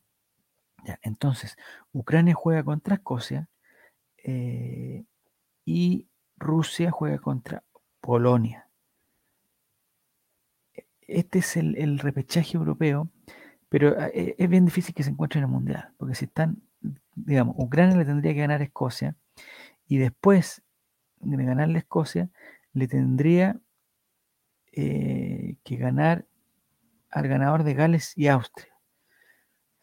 [1.02, 1.58] Entonces,
[1.94, 3.50] Ucrania juega contra Escocia
[4.18, 5.06] eh,
[5.66, 7.64] y Rusia juega contra
[8.02, 8.66] Polonia
[11.08, 13.10] este es el, repechaje europeo,
[13.70, 16.62] pero ah, e, es bien difícil que se encuentre en el Mundial, porque si están,
[17.16, 19.16] digamos, Ucrania le tendría que ganar a Escocia
[19.88, 20.62] y después
[21.20, 22.30] de ganarle a Escocia,
[22.74, 23.60] le tendría
[24.72, 26.26] eh, que ganar
[27.10, 28.75] al ganador de Gales y Austria.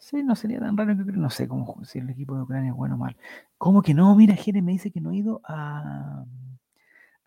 [0.03, 2.77] Sí, no sería tan raro que no sé cómo si el equipo de Ucrania es
[2.77, 3.17] bueno o mal.
[3.57, 4.15] ¿Cómo que no?
[4.17, 6.25] Mira, Jerez me dice que no ha ido a,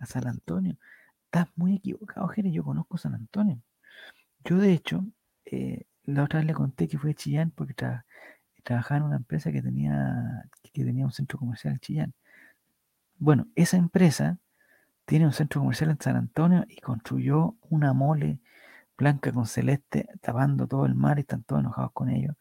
[0.06, 0.78] San Antonio.
[1.26, 3.62] Estás muy equivocado, Jerez, yo conozco San Antonio.
[4.46, 5.06] Yo, de hecho,
[5.46, 7.74] eh, la otra vez le conté que fui a Chillán porque
[8.64, 12.14] trabajaba en una empresa que tenía, que tenía un centro comercial en Chillán.
[13.18, 14.38] Bueno, esa empresa
[15.06, 18.40] tiene un centro comercial en San Antonio y construyó una mole
[18.98, 22.36] blanca con celeste tapando todo el mar y están todos enojados con ellos.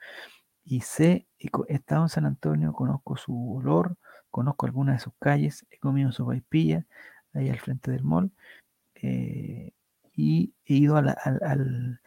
[0.64, 3.96] Y sé, he estado en San Antonio, conozco su olor,
[4.30, 6.86] conozco algunas de sus calles, he comido su vaipilla
[7.34, 8.32] ahí al frente del mall.
[8.94, 9.72] Eh,
[10.14, 12.00] y he ido al,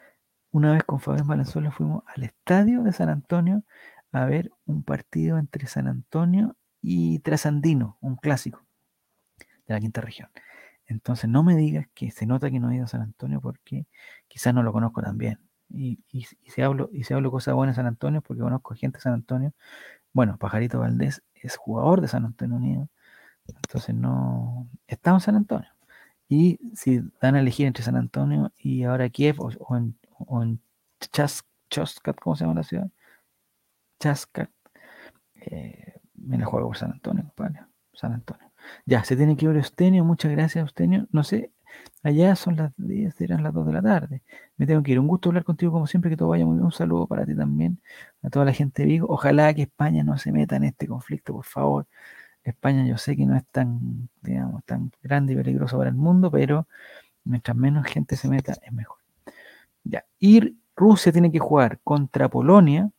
[0.51, 3.63] una vez con Fabián Valenzuela fuimos al estadio de San Antonio
[4.11, 8.65] a ver un partido entre San Antonio y Trasandino, un clásico
[9.67, 10.29] de la quinta región.
[10.87, 13.87] Entonces no me digas que se nota que no he ido a San Antonio porque
[14.27, 15.39] quizás no lo conozco tan bien.
[15.69, 18.97] Y, y, si hablo, y si hablo cosas buenas de San Antonio porque conozco gente
[18.97, 19.53] de San Antonio.
[20.13, 22.89] Bueno, Pajarito Valdés es jugador de San Antonio Unido.
[23.47, 24.69] Entonces no...
[24.87, 25.69] Estamos en San Antonio.
[26.29, 30.43] Y si dan a elegir entre San Antonio y ahora Kiev o, en, o
[32.21, 32.89] ¿cómo se llama la ciudad?
[33.99, 34.49] Chaskat.
[35.35, 37.65] Eh, me la juego por San Antonio, compadre.
[37.93, 38.46] San Antonio.
[38.85, 40.03] Ya, se tiene que ir Eustenio.
[40.05, 41.07] Muchas gracias, Eustenio.
[41.11, 41.51] No sé,
[42.03, 44.23] allá son las 10, serán las 2 de la tarde.
[44.57, 44.99] Me tengo que ir.
[44.99, 46.65] Un gusto hablar contigo como siempre, que todo vaya muy bien.
[46.65, 47.79] Un saludo para ti también,
[48.23, 49.07] a toda la gente de Vigo.
[49.09, 51.87] Ojalá que España no se meta en este conflicto, por favor.
[52.43, 56.31] España yo sé que no es tan, digamos, tan grande y peligroso para el mundo,
[56.31, 56.67] pero
[57.25, 58.97] mientras menos gente se meta es mejor.
[59.83, 62.91] Ya, y Rusia tiene que jugar contra Polonia,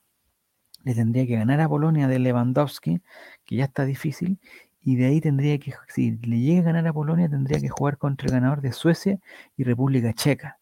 [0.84, 3.00] le tendría que ganar a Polonia de Lewandowski,
[3.44, 4.38] que ya está difícil,
[4.88, 7.98] y de ahí tendría que, si le llega a ganar a Polonia, tendría que jugar
[7.98, 9.18] contra el ganador de Suecia
[9.54, 10.60] y República Checa.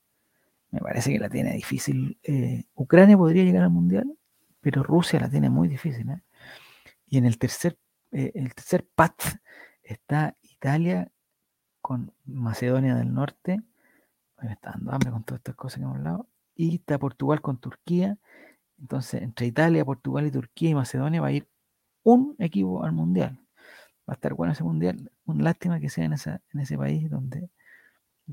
[0.72, 2.18] Me parece que la tiene difícil.
[2.24, 4.18] Eh, Ucrania podría llegar al Mundial,
[4.60, 6.10] pero Rusia la tiene muy difícil.
[6.10, 6.22] ¿eh?
[7.06, 7.78] Y en el tercer,
[8.10, 9.14] eh, el tercer pat
[9.84, 11.08] está Italia
[11.80, 13.62] con Macedonia del Norte.
[14.42, 16.26] Me está dando hambre con todas estas cosas que hemos hablado.
[16.56, 18.18] Y está Portugal con Turquía.
[18.80, 21.46] Entonces, entre Italia, Portugal y Turquía y Macedonia va a ir
[22.02, 23.45] un equipo al Mundial.
[24.08, 25.10] Va a estar bueno ese Mundial.
[25.24, 27.50] Una lástima que sea en, ese país donde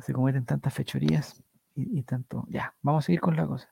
[0.01, 1.43] se cometen tantas fechorías
[1.76, 2.45] y, tanto.
[2.49, 3.69] Ya, vamos a seguir con la cosa.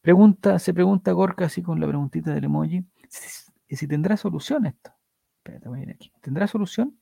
[0.00, 2.84] Pregunta, se pregunta Gorka así con la preguntita del emoji.
[3.08, 4.92] Si, si tendrá solución esto.
[5.38, 6.12] Espérate, voy a ir aquí.
[6.20, 6.98] ¿Tendrá solución?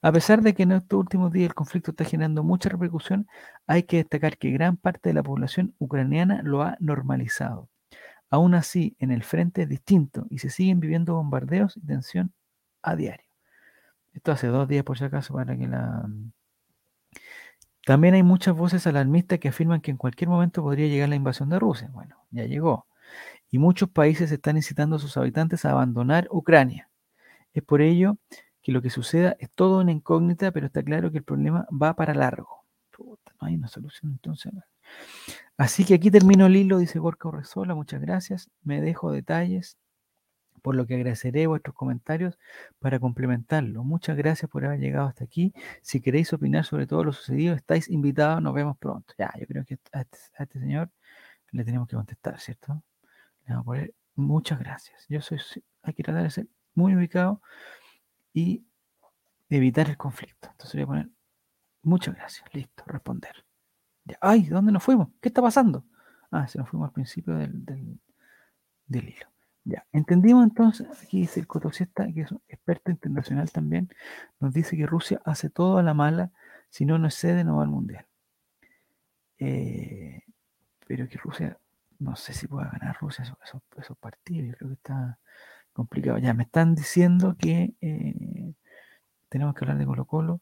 [0.00, 3.28] A pesar de que en estos últimos días el conflicto está generando mucha repercusión,
[3.66, 7.68] hay que destacar que gran parte de la población ucraniana lo ha normalizado.
[8.30, 12.32] Aún así, en el frente es distinto y se siguen viviendo bombardeos y tensión
[12.82, 13.31] a diario.
[14.12, 16.08] Esto hace dos días por si acaso para que la...
[17.84, 21.48] También hay muchas voces alarmistas que afirman que en cualquier momento podría llegar la invasión
[21.48, 21.88] de Rusia.
[21.92, 22.86] Bueno, ya llegó.
[23.50, 26.88] Y muchos países están incitando a sus habitantes a abandonar Ucrania.
[27.52, 28.18] Es por ello
[28.62, 31.94] que lo que suceda es todo una incógnita, pero está claro que el problema va
[31.94, 32.64] para largo.
[32.92, 34.52] Puta, no hay una solución entonces.
[35.56, 38.50] Así que aquí termino el hilo, dice Gorka Urresola, muchas gracias.
[38.62, 39.76] Me dejo detalles,
[40.62, 42.38] por lo que agradeceré vuestros comentarios
[42.78, 43.84] para complementarlo.
[43.84, 45.52] Muchas gracias por haber llegado hasta aquí.
[45.82, 49.14] Si queréis opinar sobre todo lo sucedido, estáis invitados, nos vemos pronto.
[49.18, 50.90] Ya, yo creo que a este, este señor
[51.50, 52.82] le tenemos que contestar, ¿cierto?
[53.46, 55.06] Le vamos a poner muchas gracias.
[55.08, 55.40] Yo soy,
[55.82, 57.42] hay que tratar de ser muy ubicado
[58.32, 58.64] y
[59.50, 60.48] evitar el conflicto.
[60.50, 61.10] Entonces voy a poner
[61.82, 62.44] muchas gracias.
[62.54, 63.44] Listo, responder.
[64.20, 65.08] Ay, ¿dónde nos fuimos?
[65.20, 65.84] ¿Qué está pasando?
[66.30, 69.31] Ah, se nos fuimos al principio del, del, hilo.
[69.64, 73.88] Ya, entendimos entonces, aquí dice el Cotosiesta, que es un experto internacional también,
[74.40, 76.32] nos dice que Rusia hace todo a la mala,
[76.68, 78.06] si no, no es sede, no va al Mundial.
[79.38, 80.22] Eh,
[80.86, 81.58] pero que Rusia,
[81.98, 85.18] no sé si pueda ganar Rusia esos, partidos, yo creo que está
[85.72, 86.18] complicado.
[86.18, 88.54] Ya, me están diciendo que eh,
[89.28, 90.40] tenemos que hablar de Colo Colo.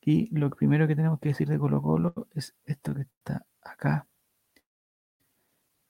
[0.00, 4.06] Y lo primero que tenemos que decir de Colo Colo es esto que está acá.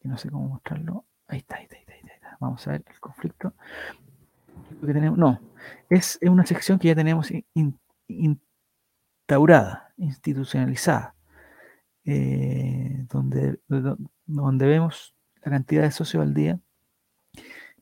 [0.00, 1.04] Que no sé cómo mostrarlo.
[1.28, 1.87] Ahí está, ahí está.
[2.40, 3.52] Vamos a ver el conflicto.
[4.84, 5.40] que no,
[5.90, 7.30] es, una sección que ya tenemos
[8.06, 11.14] instaurada, institucionalizada,
[12.04, 13.60] eh, donde,
[14.26, 16.58] donde vemos la cantidad de socios al día.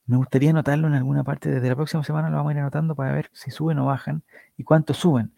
[0.06, 1.50] Me gustaría anotarlo en alguna parte.
[1.50, 4.22] Desde la próxima semana lo vamos a ir anotando para ver si suben o bajan
[4.56, 5.32] y cuánto suben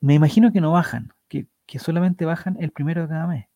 [0.00, 1.46] me imagino que no bajan, que,
[1.78, 3.46] solamente bajan el primero de cada mes.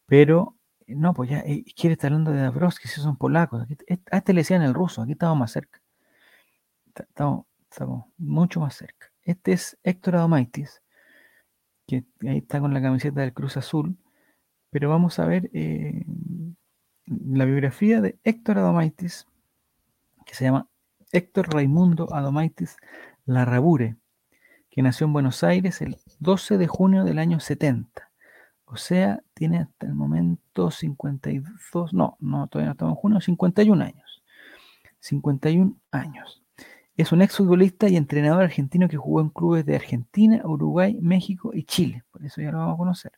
[0.05, 0.55] pero,
[0.87, 1.43] no, pues ya,
[1.75, 3.63] quiere estar hablando de Dabrowski, si son polacos.
[4.11, 5.81] a este le decían el ruso, aquí estamos más cerca.
[6.95, 7.45] Estamos,
[8.17, 9.11] mucho más cerca.
[9.23, 10.83] Este es Héctor Adomaitis,
[11.87, 13.97] que ahí está con la camiseta del Cruz Azul
[14.75, 16.03] pero vamos a ver eh,
[17.05, 19.25] la biografía de Héctor Adomaitis,
[20.25, 20.67] que se llama
[21.13, 22.75] Héctor Raimundo Adomaitis
[23.25, 23.95] Larrabure,
[24.69, 28.04] que nació en Buenos Aires el 12 de junio del año 70.
[28.65, 33.83] O sea, tiene hasta el momento 52, no, no, todavía no estamos en junio, 51
[33.83, 34.23] años.
[34.99, 36.41] 51 años.
[36.97, 41.63] Es un exfutbolista y entrenador argentino que jugó en clubes de Argentina, Uruguay, México y
[41.63, 42.03] Chile.
[42.11, 43.11] Por eso ya lo vamos a conocer.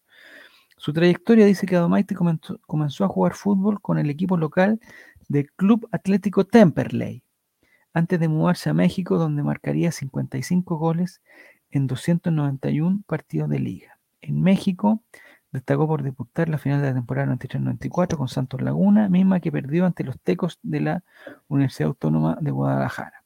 [0.76, 4.80] Su trayectoria dice que Adomaite comenzó, comenzó a jugar fútbol con el equipo local
[5.28, 7.24] del Club Atlético Temperley,
[7.94, 11.22] antes de mudarse a México, donde marcaría 55 goles
[11.72, 14.00] en 291 partidos de liga.
[14.22, 15.04] En México
[15.58, 19.86] destacó por disputar la final de la temporada 93-94 con Santos Laguna, misma que perdió
[19.86, 21.04] ante los Tecos de la
[21.48, 23.24] Universidad Autónoma de Guadalajara.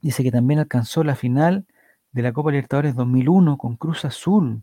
[0.00, 1.66] Dice que también alcanzó la final
[2.12, 4.62] de la Copa Libertadores 2001 con Cruz Azul,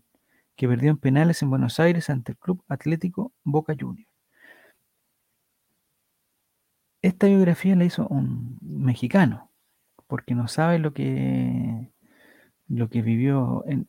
[0.56, 4.10] que perdió en penales en Buenos Aires ante el Club Atlético Boca Juniors.
[7.02, 9.52] Esta biografía la hizo un mexicano,
[10.08, 11.92] porque no sabe lo que,
[12.68, 13.88] lo que vivió en,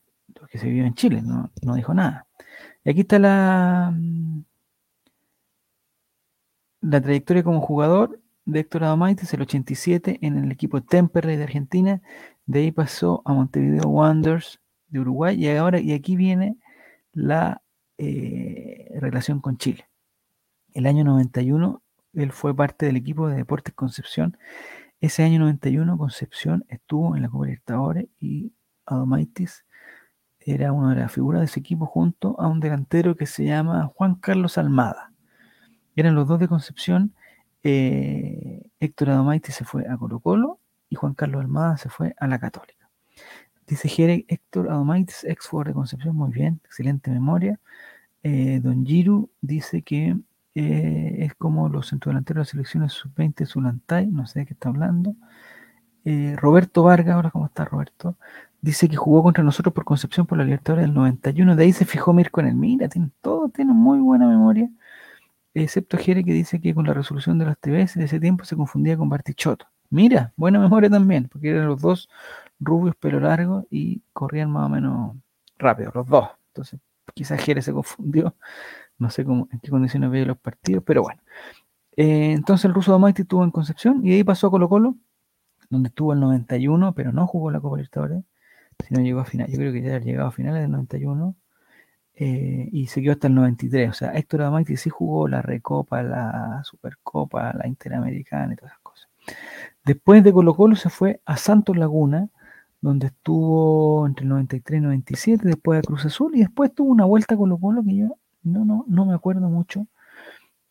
[0.50, 2.26] que se vivió en Chile, no, no dijo nada.
[2.84, 3.94] Y aquí está la,
[6.80, 12.00] la trayectoria como jugador de Héctor Adomaitis, el 87 en el equipo Temperley de Argentina,
[12.46, 16.56] de ahí pasó a Montevideo Wanderers de Uruguay y ahora y aquí viene
[17.12, 17.60] la
[17.98, 19.88] eh, relación con Chile.
[20.74, 21.82] El año 91
[22.14, 24.38] él fue parte del equipo de Deportes Concepción.
[25.00, 28.52] Ese año 91 Concepción estuvo en la Copa Libertadores y
[28.86, 29.64] Adomaitis
[30.46, 33.90] era una de las figuras de ese equipo junto a un delantero que se llama
[33.94, 35.12] Juan Carlos Almada.
[35.96, 37.14] Eran los dos de Concepción.
[37.64, 42.28] Eh, Héctor Adomaitis se fue a Colo Colo y Juan Carlos Almada se fue a
[42.28, 42.88] la Católica.
[43.66, 47.58] Dice Jere Héctor Adomaitis, ex jugador de Concepción, muy bien, excelente memoria.
[48.22, 50.16] Eh, don Giru dice que
[50.54, 54.68] eh, es como los centrodelanteros de las selecciones sub-20 Zulantay, no sé de qué está
[54.68, 55.16] hablando.
[56.36, 58.16] Roberto Vargas, ahora cómo está Roberto,
[58.60, 61.84] dice que jugó contra nosotros por Concepción por la Libertadores del 91, de ahí se
[61.84, 64.70] fijó Mirko en el Mira, tiene todo, tiene muy buena memoria,
[65.54, 68.56] excepto Jere que dice que con la resolución de las TVs de ese tiempo se
[68.56, 69.66] confundía con Bartichotto.
[69.90, 72.08] Mira, buena memoria también, porque eran los dos
[72.58, 75.16] rubios, pelo largo y corrían más o menos
[75.58, 76.28] rápido, los dos.
[76.48, 76.80] Entonces,
[77.14, 78.34] quizás Jere se confundió
[78.98, 81.20] no sé cómo, en qué condiciones veía los partidos, pero bueno.
[81.96, 84.96] Eh, entonces el ruso Domaiti estuvo en Concepción y ahí pasó a Colo Colo,
[85.70, 88.24] donde estuvo el 91, pero no jugó la Copa Libertadores,
[88.86, 89.48] sino llegó a final.
[89.48, 91.34] Yo creo que ya llegado a finales del 91
[92.14, 93.90] eh, y siguió hasta el 93.
[93.90, 98.82] O sea, Héctor Domaiti sí jugó la Recopa, la Supercopa, la Interamericana y todas esas
[98.82, 99.08] cosas.
[99.84, 102.28] Después de Colo Colo se fue a Santos Laguna,
[102.80, 106.90] donde estuvo entre el 93 y el 97, después a Cruz Azul y después tuvo
[106.90, 109.86] una vuelta a Colo Colo que yo no, no, no me acuerdo mucho.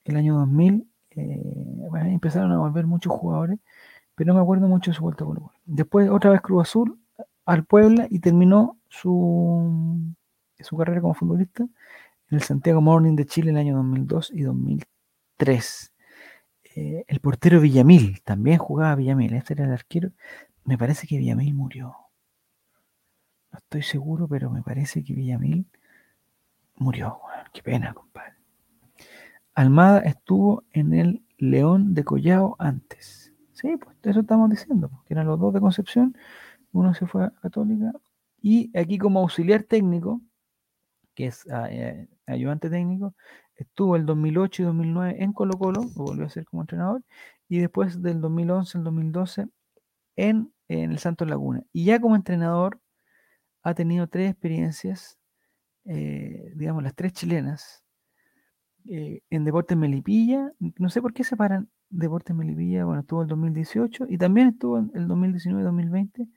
[0.04, 3.60] El año 2000 eh, empezaron a volver muchos jugadores,
[4.16, 7.00] pero no me acuerdo mucho de su vuelta a Colo Después otra vez Cruz Azul
[7.46, 10.14] al Puebla y terminó su,
[10.60, 14.42] su carrera como futbolista en el Santiago Morning de Chile en el año 2002 y
[14.42, 15.94] 2003.
[16.76, 20.12] Eh, el portero Villamil, también jugaba Villamil, este era el arquero.
[20.64, 21.96] Me parece que Villamil murió.
[23.52, 25.68] No estoy seguro, pero me parece que Villamil
[26.76, 27.20] murió.
[27.54, 28.34] Qué pena, compadre.
[29.54, 33.32] Almada estuvo en el León de Collao antes.
[33.54, 36.18] Sí, pues eso estamos diciendo, que eran los dos de Concepción.
[36.76, 37.92] Uno se fue a Católica.
[38.42, 40.22] Y aquí como auxiliar técnico,
[41.16, 43.16] que es ah, eh, ayudante técnico,
[43.56, 47.04] estuvo el 2008 y 2009 en Colo Colo, lo volvió a ser como entrenador,
[47.50, 49.48] y después del 2011 al 2012
[50.18, 51.64] en, en el Santos Laguna.
[51.74, 52.80] Y ya como entrenador
[53.64, 55.20] ha tenido tres experiencias
[55.86, 57.84] eh, digamos, las tres chilenas,
[58.86, 64.08] eh, en Deportes Melipilla, no sé por qué separan Deportes Melipilla, bueno, estuvo el 2018
[64.10, 66.28] y también estuvo en el 2019-2020,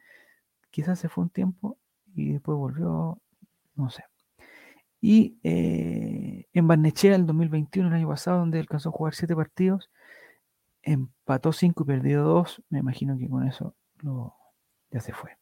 [0.71, 1.79] quizás se fue un tiempo
[2.15, 3.21] y después volvió,
[3.75, 4.05] no sé.
[5.01, 9.91] Y eh, en Barnechea el 2021, el año pasado, donde alcanzó a jugar siete partidos,
[10.83, 13.75] empató cinco y perdió dos, me imagino que con eso
[14.91, 15.37] ya se fue.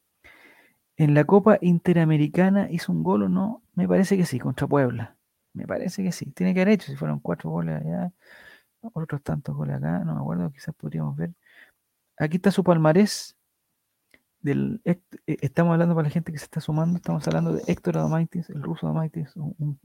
[0.97, 5.17] En la Copa Interamericana hizo un gol o no, me parece que sí, contra Puebla.
[5.53, 6.27] Me parece que sí.
[6.33, 8.13] Tiene que haber hecho, si fueron cuatro goles allá,
[8.81, 11.33] otros tantos goles acá, no me acuerdo, quizás podríamos ver.
[12.19, 13.36] Aquí está su palmarés.
[14.49, 18.49] Eh, estamos hablando para la gente que se está sumando, estamos hablando de Héctor Adomaitis,
[18.51, 19.81] el ruso Adomaitis, un,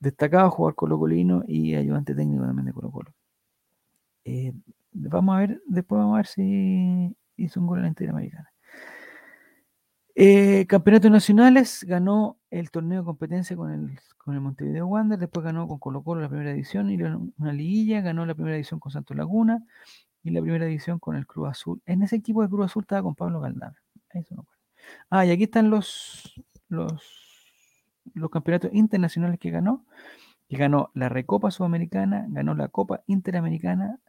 [0.00, 3.14] destacado jugador colocolino y ayudante técnico también de Colo Colo.
[4.24, 4.52] Eh,
[4.92, 8.52] vamos a ver, después vamos a ver si hizo un gol en la Interamericana.
[10.16, 15.44] Eh, campeonatos nacionales, ganó el torneo de competencia con el, con el Montevideo Wander, después
[15.44, 18.90] ganó con Colo Colo la primera edición y una liguilla, ganó la primera edición con
[18.90, 19.64] Santos Laguna
[20.22, 21.82] y la primera edición con el Cruz Azul.
[21.86, 23.76] En ese equipo de Cruz Azul estaba con Pablo Galdame.
[25.08, 26.34] Ah, y aquí están los,
[26.68, 27.02] los,
[28.14, 29.84] los campeonatos internacionales que ganó,
[30.48, 34.00] que ganó la Recopa Sudamericana, ganó la Copa Interamericana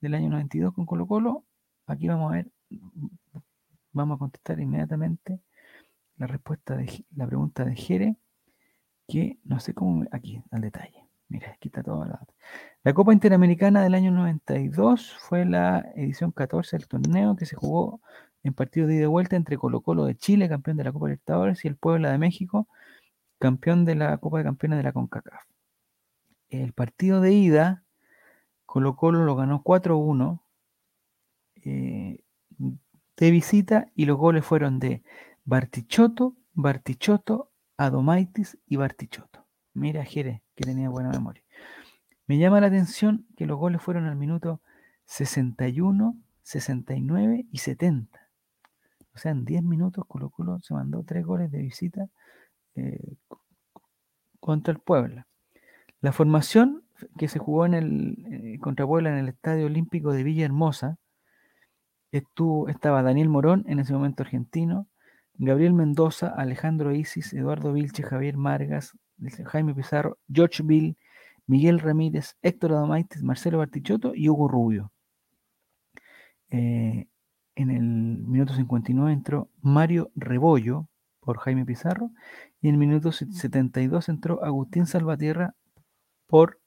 [0.00, 1.44] del año 92 con Colo Colo.
[1.86, 2.50] Aquí vamos a ver,
[3.92, 5.40] vamos a contestar inmediatamente
[6.16, 8.16] la respuesta de la pregunta de Jere,
[9.08, 11.03] que no sé cómo, aquí, al detalle.
[11.28, 12.20] Mira, aquí está toda la
[12.82, 18.00] La Copa Interamericana del año 92 fue la edición 14 del torneo que se jugó
[18.42, 21.06] en partido de ida y vuelta entre Colo Colo de Chile, campeón de la Copa
[21.06, 22.68] Libertadores, y el Puebla de México,
[23.38, 25.42] campeón de la Copa de Campeones de la CONCACAF.
[26.50, 27.84] El partido de ida,
[28.66, 30.40] Colo Colo lo ganó 4-1
[31.64, 32.20] eh,
[33.16, 35.02] de visita y los goles fueron de
[35.44, 39.46] Bartichotto, Bartichotto, Adomaitis y Bartichotto.
[39.72, 41.42] Mira, Jerez, que tenía buena memoria.
[42.26, 44.60] Me llama la atención que los goles fueron al minuto
[45.06, 48.20] 61, 69 y 70.
[49.14, 52.08] O sea, en 10 minutos Colo Colo se mandó tres goles de visita
[52.74, 53.16] eh,
[54.40, 55.26] contra el Puebla.
[56.00, 56.84] La formación
[57.18, 60.98] que se jugó en el, eh, contra Puebla en el Estadio Olímpico de Villahermosa,
[62.12, 64.88] estuvo, estaba Daniel Morón, en ese momento argentino,
[65.34, 68.96] Gabriel Mendoza, Alejandro Isis, Eduardo Vilche, Javier Margas,
[69.46, 70.96] Jaime Pizarro, George Bill,
[71.46, 74.92] Miguel Ramírez, Héctor Adamaitis, Marcelo Bartichotto y Hugo Rubio.
[76.50, 77.06] Eh,
[77.56, 80.88] en el minuto 59 entró Mario Rebollo
[81.20, 82.10] por Jaime Pizarro
[82.60, 85.54] y en el minuto 72 entró Agustín Salvatierra
[86.26, 86.60] por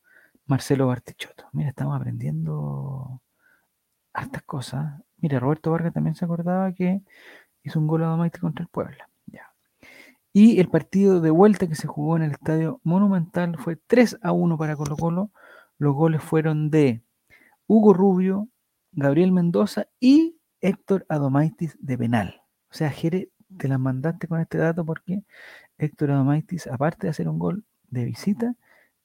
[0.46, 1.50] Marcelo Bartichotto.
[1.52, 3.22] Mira, estamos aprendiendo
[4.14, 5.02] hartas cosas.
[5.18, 7.02] Mira, Roberto Vargas también se acordaba que
[7.64, 9.10] hizo un gol a contra el Puebla.
[10.34, 14.32] Y el partido de vuelta que se jugó en el Estadio Monumental fue 3 a
[14.32, 15.32] 1 para Colo Colo.
[15.78, 17.02] Los goles fueron de
[17.66, 18.48] Hugo Rubio,
[18.92, 22.42] Gabriel Mendoza y Héctor Adomaitis de penal.
[22.70, 25.24] O sea, Jere, te las mandaste con este dato porque
[25.78, 28.56] Héctor Adomaitis, aparte de hacer un gol de visita,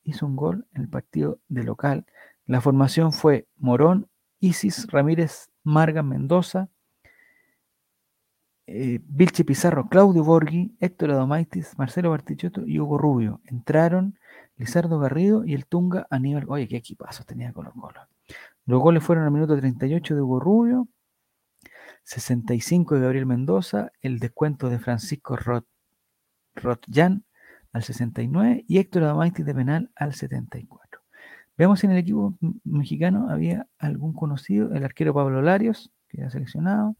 [0.02, 2.06] hizo un gol en el partido de local.
[2.46, 4.08] La formación fue Morón,
[4.40, 6.68] Isis, Ramírez, Marga, Mendoza,
[8.66, 13.40] eh, Vilche Pizarro, Claudio Borghi, Héctor Adomaitis, Marcelo Bartichotto y Hugo Rubio.
[13.44, 14.18] Entraron
[14.56, 16.44] Lizardo Garrido y el Tunga Aníbal.
[16.48, 18.00] Oye, qué equipazos tenía Colo Colo.
[18.66, 20.88] Los goles fueron al minuto 38 de Hugo Rubio,
[22.04, 25.66] 65 de Gabriel Mendoza, el descuento de Francisco Rot,
[26.54, 27.24] Rotjan
[27.72, 31.00] al 69 y Héctor Adamaitis de penal al 74.
[31.56, 36.30] Veamos si en el equipo mexicano había algún conocido, el arquero Pablo Larios, que ha
[36.30, 36.96] seleccionado,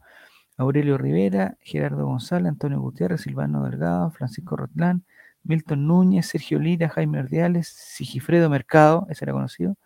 [0.56, 5.04] Aurelio Rivera, Gerardo González, Antonio Gutiérrez, Silvano Delgado, Francisco Rotlán,
[5.44, 9.76] Milton Núñez, Sergio Lira, Jaime Ordiales, Sigifredo Mercado, ese era conocido,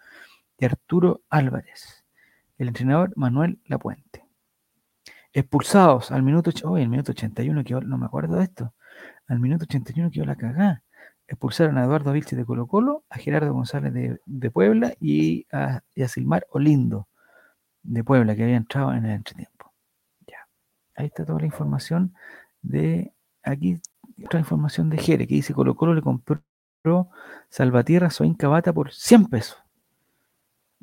[0.58, 2.04] y Arturo Álvarez.
[2.58, 4.24] El entrenador Manuel Lapuente.
[5.32, 8.74] Expulsados al minuto, oh, el minuto 81, que no me acuerdo de esto.
[9.26, 10.82] Al minuto 81 quedó la cagada.
[11.28, 16.46] Expulsaron a Eduardo Vilche de Colo Colo, a Gerardo González de, Puebla y a, Silmar
[16.50, 17.08] Olindo
[17.82, 19.55] de Puebla, que había entrado en el entretiempo.
[20.96, 22.14] Ahí está toda la información
[22.62, 23.12] de.
[23.42, 23.80] Aquí
[24.24, 26.42] otra información de Jere, que dice Colo Colo le compró
[27.50, 29.58] Salvatierra Soin Cabata por 100 pesos.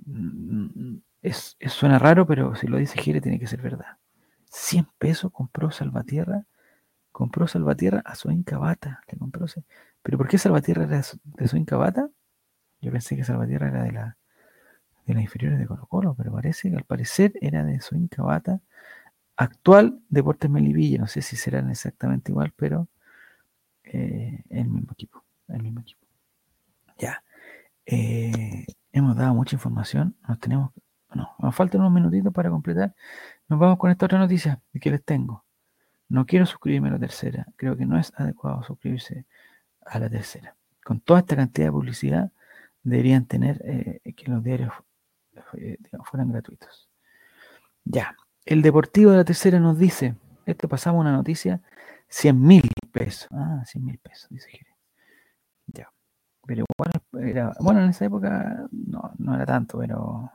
[0.05, 3.97] Mm, es, suena raro, pero si lo dice Jere tiene que ser verdad.
[4.51, 6.45] 100 pesos compró Salvatierra,
[7.11, 9.45] compró Salvatierra a su Cabata, le compró
[10.03, 12.09] ¿Pero por qué Salvatierra era de su Cabata?
[12.81, 14.17] Yo pensé que Salvatierra era de la
[15.05, 18.61] de las inferiores de Colo Colo, pero parece que al parecer era de su Cabata,
[19.43, 22.87] actual Deportes Melivilla, no sé si serán exactamente igual, pero
[23.83, 26.05] eh, el mismo equipo, el mismo equipo.
[26.97, 27.23] Ya.
[27.85, 30.71] Eh, hemos dado mucha información, nos tenemos,
[31.13, 32.95] no, nos faltan unos minutitos para completar.
[33.47, 35.43] Nos vamos con esta otra noticia que les tengo.
[36.09, 39.25] No quiero suscribirme a la tercera, creo que no es adecuado suscribirse
[39.85, 40.55] a la tercera.
[40.83, 42.31] Con toda esta cantidad de publicidad,
[42.83, 44.73] deberían tener eh, que los diarios
[46.03, 46.89] fueran gratuitos.
[47.85, 48.15] Ya,
[48.45, 50.15] el Deportivo de la Tercera nos dice,
[50.45, 51.61] esto pasamos una noticia,
[52.09, 53.27] 100 mil pesos.
[53.31, 54.75] Ah, 100 mil pesos, dice Jerez.
[55.67, 55.91] Ya.
[56.45, 56.91] Pero igual
[57.27, 60.31] era, bueno, en esa época no, no era tanto, pero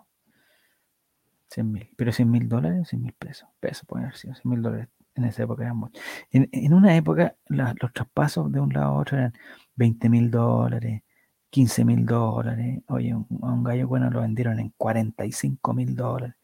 [1.51, 1.91] 100 mil.
[1.97, 3.49] Pero 100 mil dólares, 100 mil pesos.
[3.61, 4.89] Pesos pueden haber sido 100 mil dólares.
[5.15, 6.03] En esa época eran muchos.
[6.31, 9.35] En, en, una época los traspasos de un lado a otro eran
[9.75, 11.03] 20 mil dólares,
[11.51, 12.83] 15 mil dólares.
[12.89, 16.37] Oye, un, a un gallo bueno lo vendieron en 45 mil dólares.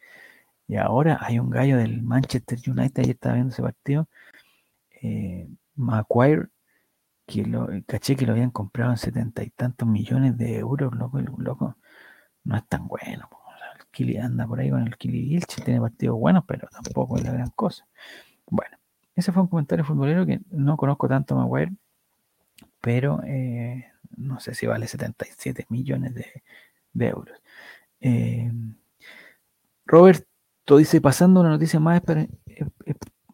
[0.67, 4.09] Y ahora hay un gallo del Manchester United, ayer estaba viendo ese partido,
[5.03, 5.49] eh,
[7.27, 11.21] que lo, caché que lo habían comprado en setenta y tantos millones de euros, loco,
[11.21, 11.77] loco,
[12.45, 13.29] no es tan bueno.
[13.79, 17.25] El Kili anda por ahí con el Kili Vilche, tiene partidos buenos, pero tampoco es
[17.25, 17.87] la gran cosa.
[18.47, 18.77] Bueno,
[19.17, 21.73] ese fue un comentario futbolero que no conozco tanto a Maguire,
[22.81, 23.87] pero eh,
[24.17, 27.41] no sé si vale 77 millones de, euros.
[28.01, 28.53] Eh,
[30.67, 32.03] Roberto dice, pasando una noticia más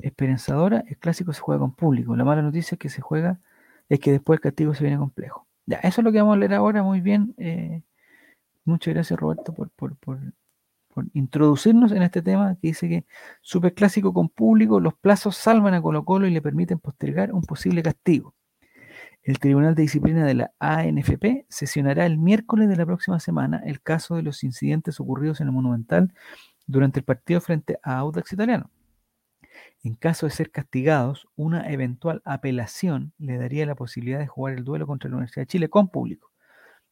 [0.01, 2.17] esperanzadora, el clásico se juega con público.
[2.17, 3.41] La mala noticia es que se juega,
[3.89, 5.47] es que después el castigo se viene complejo.
[5.67, 7.35] Ya, eso es lo que vamos a leer ahora, muy bien.
[7.39, 7.83] Eh,
[8.65, 10.19] muchas gracias Roberto por, por,
[11.15, 13.07] introducirnos en este tema que dice que
[13.43, 17.83] superclásico con público, los plazos salvan a Colo Colo y le permiten postergar un posible
[17.83, 18.35] castigo.
[19.23, 23.81] El Tribunal de Disciplina de la ANFP sesionará el miércoles de la próxima semana el
[23.81, 26.13] caso de los incidentes ocurridos en el Monumental
[26.71, 28.71] durante el partido frente a Audax Italiano.
[29.83, 34.65] En caso de ser castigados, una eventual apelación le daría la posibilidad de jugar el
[34.65, 36.31] duelo contra la Universidad de Chile con público.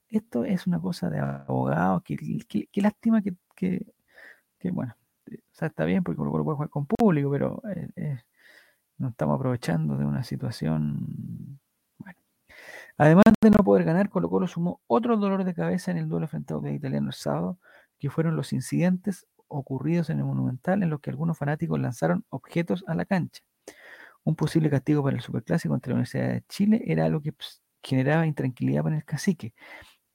[0.09, 3.85] Esto es una cosa de abogados, qué lástima que, que,
[4.71, 4.97] bueno,
[5.53, 8.21] sea, está bien porque uno puede jugar con público, pero eh, eh,
[8.97, 11.61] nos estamos aprovechando de una situación
[13.01, 16.27] Además de no poder ganar, Colo Colo sumó otro dolor de cabeza en el duelo
[16.27, 17.57] frente a Audax Italiano el sábado,
[18.01, 22.85] que fueron los incidentes ocurridos en el Monumental en los que algunos fanáticos lanzaron objetos
[22.87, 23.43] a la cancha.
[24.25, 27.63] Un posible castigo para el Superclásico entre la Universidad de Chile era algo que pues,
[27.83, 29.55] generaba intranquilidad para el cacique.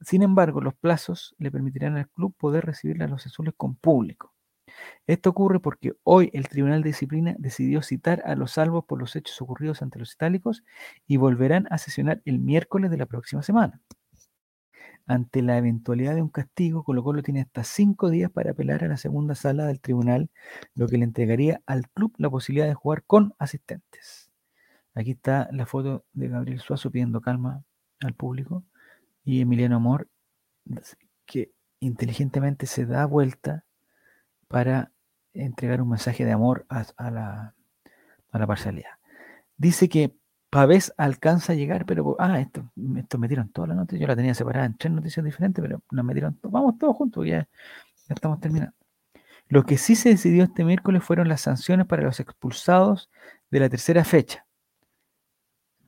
[0.01, 4.34] Sin embargo, los plazos le permitirán al club poder recibir a los azules con público.
[5.07, 9.15] Esto ocurre porque hoy el Tribunal de Disciplina decidió citar a los salvos por los
[9.15, 10.63] hechos ocurridos ante los itálicos
[11.07, 13.81] y volverán a sesionar el miércoles de la próxima semana.
[15.06, 18.88] Ante la eventualidad de un castigo, Colo Colo tiene hasta cinco días para apelar a
[18.88, 20.30] la segunda sala del tribunal,
[20.76, 24.32] lo que le entregaría al club la posibilidad de jugar con asistentes.
[24.95, 27.64] Aquí está la foto de Gabriel Suazo pidiendo calma
[27.99, 28.64] al público
[29.24, 30.08] y Emiliano Amor,
[31.26, 33.66] que inteligentemente se da vuelta
[34.47, 34.91] para
[35.34, 37.56] entregar un mensaje de amor a, la,
[38.32, 38.91] parcialidad.
[39.58, 40.16] Dice que
[40.54, 44.36] Pavés alcanza a llegar, pero ah, esto, esto metieron todas las noticias, yo la tenía
[44.36, 47.47] separada en tres noticias diferentes, pero nos metieron, vamos todos juntos, ya,
[48.08, 48.76] estamos terminando.
[49.47, 53.10] Lo que sí se decidió este miércoles fueron las sanciones para los expulsados
[53.49, 54.45] de la tercera fecha.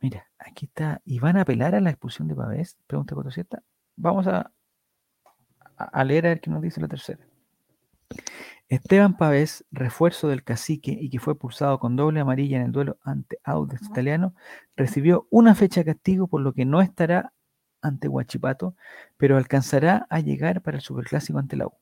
[0.01, 0.99] Mira, aquí está.
[1.05, 2.75] ¿Y van a apelar a la expulsión de Pavés?
[2.87, 3.57] Pregunta 47.
[3.95, 4.51] Vamos a
[6.03, 7.25] leer a ver qué nos dice la tercera.
[8.67, 12.97] Esteban Pavés, refuerzo del cacique y que fue pulsado con doble amarilla en el duelo
[13.03, 14.33] ante Audax Italiano,
[14.75, 17.33] recibió una fecha de castigo por lo que no estará
[17.81, 18.75] ante Huachipato,
[19.17, 21.73] pero alcanzará a llegar para el Superclásico ante la U.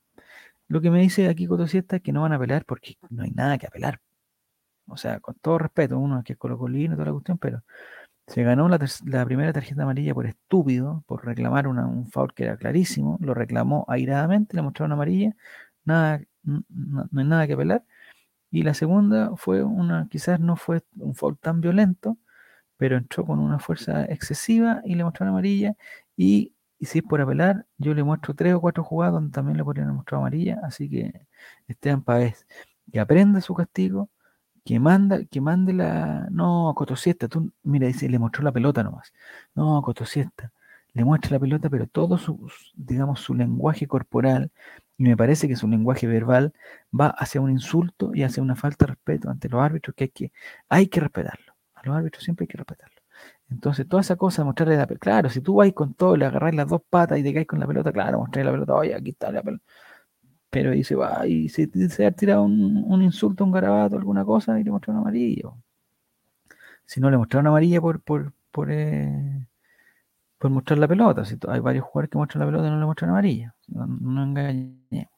[0.67, 3.31] Lo que me dice aquí Cotosieta es que no van a apelar porque no hay
[3.31, 4.01] nada que apelar.
[4.87, 7.63] O sea, con todo respeto, uno que es colocolino y toda la cuestión, pero
[8.27, 8.79] se ganó la,
[9.25, 14.55] primera tarjeta amarilla por estúpido, por reclamar un foul que era clarísimo, lo reclamó airadamente,
[14.55, 15.35] le mostraron amarilla,
[15.85, 17.83] nada, no, hay nada que apelar.
[18.51, 22.17] Y la segunda fue una, quizás no fue un foul tan violento,
[22.77, 25.75] pero entró con una fuerza excesiva y le mostró amarilla.
[26.17, 29.63] Y, si es por apelar, yo le muestro tres o cuatro jugadas donde también le
[29.63, 30.59] podrían mostrar amarilla.
[30.63, 31.27] Así que
[31.67, 32.45] Esteban Pavés,
[32.91, 34.09] que aprenda su castigo,
[34.65, 36.27] que manda, que mande la.
[36.31, 39.13] No, Cotosiesta, tú, mira, dice, le mostró la pelota nomás.
[39.55, 40.51] No, Cotosiesta,
[40.93, 44.51] le muestra la pelota, pero todo su, digamos, su lenguaje corporal,
[44.97, 46.53] y me parece que su lenguaje verbal
[46.97, 50.09] va hacia un insulto y hacia una falta de respeto ante los árbitros que hay
[50.09, 50.31] que,
[50.69, 51.53] hay que respetarlo.
[51.75, 53.03] A los árbitros siempre hay que respetarlo.
[53.49, 55.03] Entonces, toda esa cosa, mostrarle la pelota.
[55.03, 57.59] Claro, si tú vas con todo, le agarras las dos patas y te caes con
[57.59, 59.63] la pelota, claro, mostrarle la pelota, oye, aquí está la pelota.
[60.49, 64.63] Pero dice, va, y si se ha tirado un, insulto, un garabato, alguna cosa, y
[64.63, 65.57] le mostraron amarillo.
[66.85, 69.47] Si no le mostraron amarilla por, por, por, eh,
[70.43, 71.23] por mostrar la pelota.
[71.23, 73.55] Si hay varios jugadores que muestran la pelota y no le muestran amarilla.
[73.67, 75.13] No, no engañemos.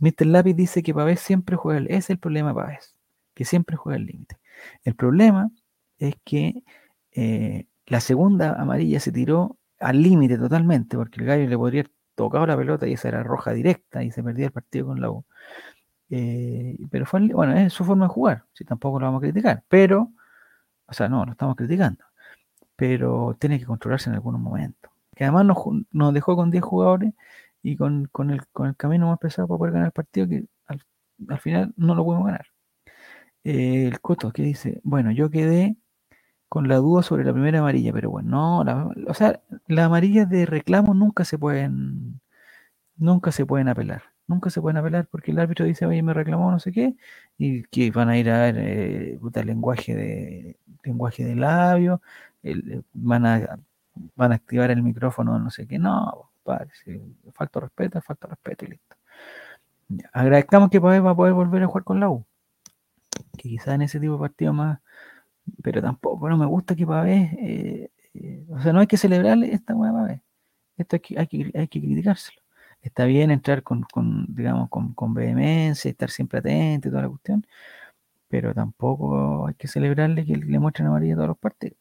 [0.00, 0.26] Mr.
[0.26, 1.86] Lápiz dice que Pavés siempre juega el.
[1.88, 2.96] Es el problema de Pavés,
[3.32, 4.38] que siempre juega el límite.
[4.82, 5.52] El problema
[5.98, 6.64] es que
[7.12, 11.92] eh, la segunda amarilla se tiró al límite totalmente, porque el gallo le podría haber
[12.16, 15.10] tocado la pelota y esa era roja directa y se perdía el partido con la
[15.10, 15.24] U.
[16.10, 19.62] Eh, pero fue, bueno, es su forma de jugar, si tampoco lo vamos a criticar,
[19.68, 20.10] pero,
[20.86, 22.04] o sea, no, lo estamos criticando
[22.76, 24.90] pero tiene que controlarse en algunos momentos.
[25.14, 25.46] Que además
[25.92, 27.14] nos, dejó con 10 jugadores
[27.62, 31.40] y con, el, con el camino más pesado para poder ganar el partido que al,
[31.40, 32.46] final no lo pudimos ganar.
[33.44, 35.76] Eh, el Coto que dice, bueno, yo quedé
[36.48, 40.46] con la duda sobre la primera amarilla, pero bueno, no, o sea, las amarillas de
[40.46, 42.20] reclamo nunca se pueden,
[42.96, 46.50] nunca se pueden apelar, nunca se pueden apelar porque el árbitro dice, oye, me reclamó
[46.50, 46.96] no sé qué,
[47.38, 52.00] y que van a ir a ver eh, lenguaje de lenguaje de labio,
[52.46, 53.58] eh, van, a,
[54.14, 55.78] van a activar el micrófono, no sé qué.
[55.78, 56.70] No, padre,
[57.32, 58.96] falta respeto, falta respeto y listo.
[60.12, 62.24] agradezcamos que Pavés va a poder volver a jugar con la U.
[63.38, 64.80] Que quizás en ese tipo de partido más,
[65.62, 69.52] pero tampoco, no me gusta que Pavés, eh, eh, o sea, no hay que celebrarle
[69.52, 70.20] esta hueá Pavés.
[70.78, 72.40] Esto hay que, hay que, hay que criticárselo.
[72.82, 77.08] está bien entrar con, con digamos, con, con, vehemencia, estar siempre atento y toda la
[77.08, 77.46] cuestión,
[78.28, 81.78] pero tampoco hay que celebrarle que le muestren amarilla a todos los partidos.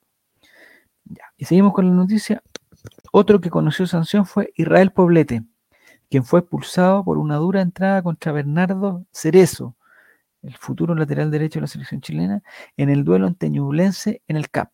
[1.05, 1.23] Ya.
[1.37, 2.41] Y seguimos con la noticia.
[3.11, 5.43] Otro que conoció sanción fue Israel Poblete,
[6.09, 9.75] quien fue expulsado por una dura entrada contra Bernardo Cerezo,
[10.41, 12.43] el futuro lateral derecho de la selección chilena,
[12.77, 14.69] en el duelo ante Ñublense en el CAP.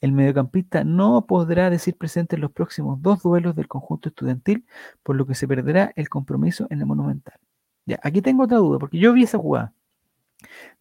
[0.00, 4.66] El mediocampista no podrá decir presente en los próximos dos duelos del conjunto estudiantil,
[5.02, 7.38] por lo que se perderá el compromiso en el Monumental.
[7.86, 9.72] Ya, aquí tengo otra duda, porque yo vi esa jugada.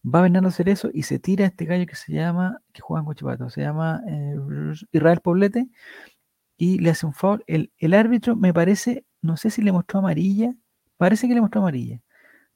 [0.03, 3.49] Va Bernardo Cerezo y se tira este gallo que se llama, que juega en Cochipato,
[3.49, 4.36] se llama eh,
[4.91, 5.68] Israel Poblete,
[6.57, 7.43] y le hace un foul.
[7.47, 10.53] El, el árbitro me parece, no sé si le mostró amarilla,
[10.97, 12.01] parece que le mostró amarilla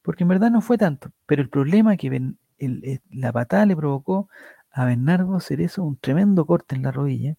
[0.01, 4.29] porque en verdad no fue tanto, pero el problema que eh, la patada le provocó
[4.71, 7.35] a Bernardo Cerezo un tremendo corte en la rodilla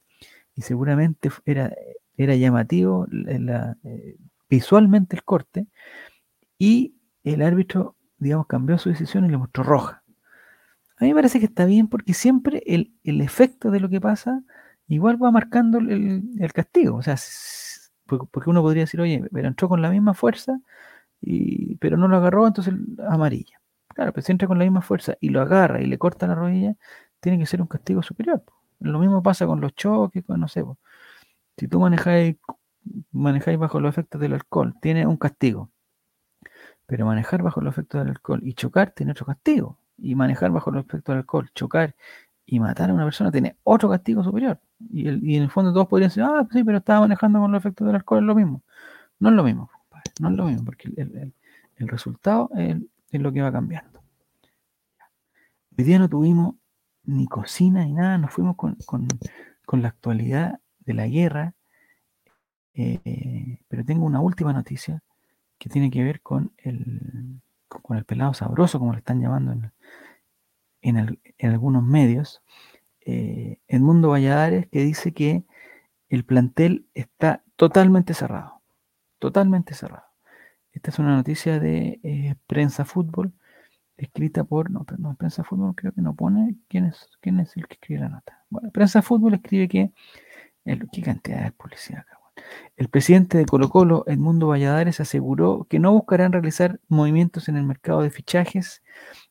[0.54, 1.72] y seguramente era,
[2.16, 4.16] era llamativo eh,
[4.48, 5.66] visualmente el corte
[6.58, 6.94] y
[7.24, 10.02] el árbitro, digamos, cambió su decisión y le mostró roja.
[10.98, 14.42] A mí me parece que está bien porque siempre el, efecto de lo que pasa
[14.86, 16.96] igual va marcando el, el, castigo.
[16.96, 17.16] O sea,
[18.06, 20.60] porque uno podría decir, oye, pero entró con la misma fuerza,
[21.80, 22.74] pero no lo agarró, entonces
[23.08, 23.60] amarilla.
[23.88, 26.34] Claro, pero si entra con la misma fuerza y lo agarra y le corta la
[26.34, 26.76] rodilla,
[27.20, 28.42] tiene que ser un castigo superior.
[28.80, 30.64] Lo mismo pasa con los choques, con, no sé.
[31.56, 32.36] Si tú manejáis,
[33.12, 35.70] manejáis bajo los efectos del alcohol, tiene un castigo.
[36.90, 39.78] Pero manejar bajo los efectos del alcohol y chocar tiene otro castigo.
[39.96, 41.94] Y manejar bajo los efectos del alcohol, chocar
[42.44, 44.58] y matar a una persona tiene otro castigo superior.
[44.90, 47.60] Y, y en el fondo todos podrían decir, ah, sí, pero estaba manejando con los
[47.60, 48.62] efectos del alcohol, es lo mismo.
[49.20, 49.70] No es lo mismo.
[50.20, 52.76] No es lo mismo, porque el, resultado es,
[53.12, 54.02] lo que va cambiando.
[55.78, 56.56] Hoy día no tuvimos
[57.04, 58.76] ni cocina ni nada, nos fuimos con,
[59.80, 61.54] la actualidad de la guerra,
[62.74, 65.00] eh, pero tengo una última noticia
[65.60, 69.70] que tiene que ver con el, con el pelado sabroso, como le están llamando
[70.82, 72.42] en, algunos medios,
[73.02, 75.44] eh, Mundo Valladares, que dice que
[76.08, 78.60] el plantel está totalmente cerrado
[79.20, 80.06] totalmente cerrado.
[80.72, 83.32] Esta es una noticia de eh, Prensa Fútbol,
[83.96, 87.68] escrita por, no, no, Prensa Fútbol creo que no pone quién es, quién es el
[87.68, 88.44] que escribe la nota.
[88.48, 89.92] Bueno, Prensa Fútbol escribe que,
[90.64, 92.19] el, qué cantidad de publicidad acá.
[92.76, 97.64] El presidente de Colo Colo, Edmundo Valladares, aseguró que no buscarán realizar movimientos en el
[97.64, 98.82] mercado de fichajes,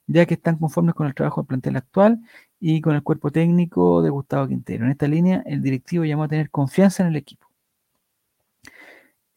[0.08, 2.22] ya que están conformes con el trabajo del plantel actual
[2.60, 4.86] y con el cuerpo técnico de Gustavo Quintero.
[4.86, 7.50] En esta línea, el directivo llamó a tener confianza en el equipo.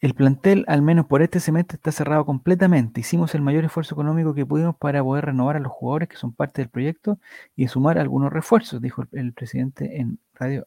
[0.03, 3.01] El plantel, al menos por este semestre, está cerrado completamente.
[3.01, 6.33] Hicimos el mayor esfuerzo económico que pudimos para poder renovar a los jugadores que son
[6.33, 7.21] parte del proyecto
[7.55, 10.67] y sumar algunos refuerzos, dijo el, presidente en Radio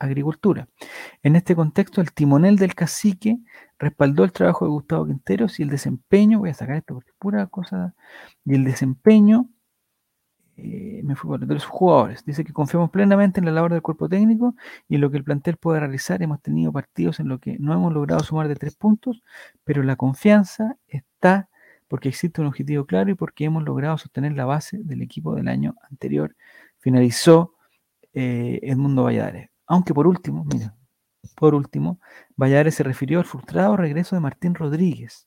[0.00, 0.68] Agricultura.
[1.22, 3.38] En este contexto, el timonel del cacique
[3.78, 7.16] respaldó el trabajo de Gustavo Quinteros y el desempeño, voy a sacar esto porque es
[7.18, 7.94] pura cosa,
[8.44, 9.48] y el desempeño
[10.56, 12.24] eh, me fui de los jugadores.
[12.24, 14.54] Dice que confiamos plenamente en la labor del cuerpo técnico
[14.88, 16.22] y en lo que el plantel puede realizar.
[16.22, 19.22] Hemos tenido partidos en los que no hemos logrado sumar de tres puntos,
[19.64, 21.48] pero la confianza está
[21.88, 25.48] porque existe un objetivo claro y porque hemos logrado sostener la base del equipo del
[25.48, 26.36] año anterior.
[26.78, 27.54] Finalizó
[28.12, 29.50] eh, Edmundo Valladares.
[29.70, 30.74] Aunque por último, mira,
[31.36, 32.00] por último,
[32.36, 35.26] Valladares se refirió al frustrado regreso de Martín Rodríguez.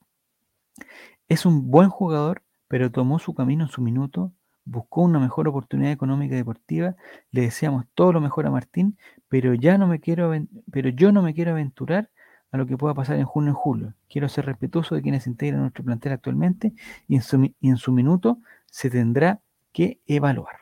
[1.29, 4.33] Es un buen jugador, pero tomó su camino en su minuto
[4.65, 6.95] buscó una mejor oportunidad económica y deportiva.
[7.31, 10.31] Le deseamos todo lo mejor a Martín, pero ya no me quiero
[10.71, 12.09] pero yo no me quiero aventurar
[12.51, 13.93] a lo que pueda pasar en junio y julio.
[14.09, 16.73] Quiero ser respetuoso de quienes integran nuestro plantel actualmente
[17.07, 19.41] y en su, y en su minuto se tendrá
[19.71, 20.55] que evaluar.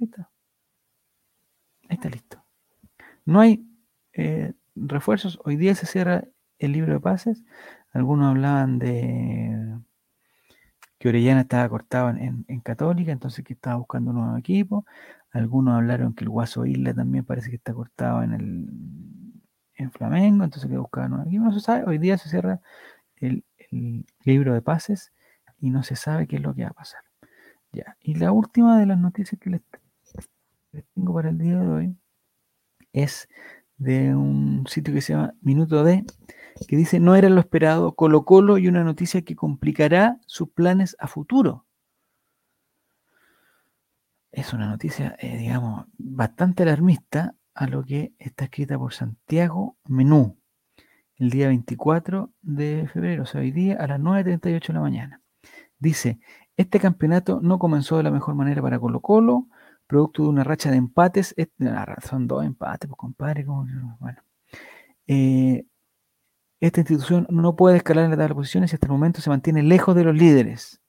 [0.00, 0.30] Ahí está.
[1.88, 2.42] Ahí está listo.
[3.24, 3.66] No hay
[4.12, 5.38] eh, refuerzos.
[5.44, 6.24] Hoy día se cierra
[6.58, 7.44] el libro de pases.
[7.92, 9.78] Algunos hablaban de
[10.98, 14.84] que Orellana estaba cortado en, Católica, entonces que estaba buscando un nuevo equipo.
[15.30, 18.68] Algunos hablaron que el Guaso Isla también parece que está cortado en el
[19.76, 21.44] en Flamengo, entonces que buscaba un nuevo equipo.
[21.44, 22.60] No se sabe, hoy día se cierra
[23.16, 23.44] el,
[24.24, 25.12] libro de pases
[25.60, 27.02] y no se sabe qué es lo que va a pasar.
[27.72, 27.96] Ya.
[28.00, 29.62] Y la última de las noticias que les,
[30.72, 31.96] les tengo para el día de hoy
[32.92, 33.28] es
[33.76, 36.04] de un sitio que se llama Minuto de
[36.66, 40.96] que dice no era lo esperado, Colo Colo y una noticia que complicará sus planes
[40.98, 41.66] a futuro.
[44.32, 50.38] Es una noticia, eh, digamos, bastante alarmista a lo que está escrita por Santiago Menú
[51.18, 55.22] el día 24 de febrero, o sea, hoy día a las 9.38 de la mañana.
[55.78, 56.20] Dice,
[56.56, 59.48] este campeonato no comenzó de la mejor manera para Colo Colo,
[59.88, 61.34] producto de una racha de empates,
[62.08, 64.22] son dos empates, pues compadre, bueno,
[65.08, 65.64] eh,
[66.60, 69.30] Esta institución no puede escalar en la tabla de posiciones y hasta el momento se
[69.30, 70.80] mantiene lejos de los líderes.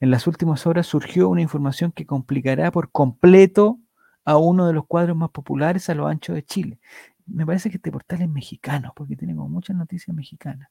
[0.00, 3.78] En las últimas horas surgió una información que complicará por completo
[4.24, 6.80] a uno de los cuadros más populares a lo ancho de Chile.
[7.26, 10.68] Me parece que este portal es mexicano, porque tiene como muchas noticias mexicanas.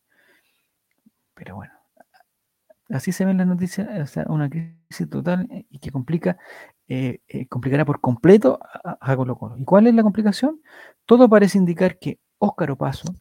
[1.36, 1.74] Pero bueno,
[2.90, 6.38] así se ven las noticias, o sea, una crisis total eh, y que complica,
[6.88, 9.58] eh, eh, complicará por completo a, Colo Colo.
[9.58, 10.62] ¿Y cuál es la complicación?
[11.06, 13.16] Todo parece indicar que Óscar Opaso,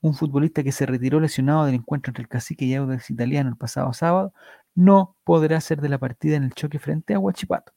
[0.00, 3.56] un futbolista que se retiró lesionado del encuentro entre el cacique y Audax Italiano el
[3.56, 4.32] pasado sábado,
[4.74, 7.72] no podrá ser de la partida en el choque frente a Huachipato,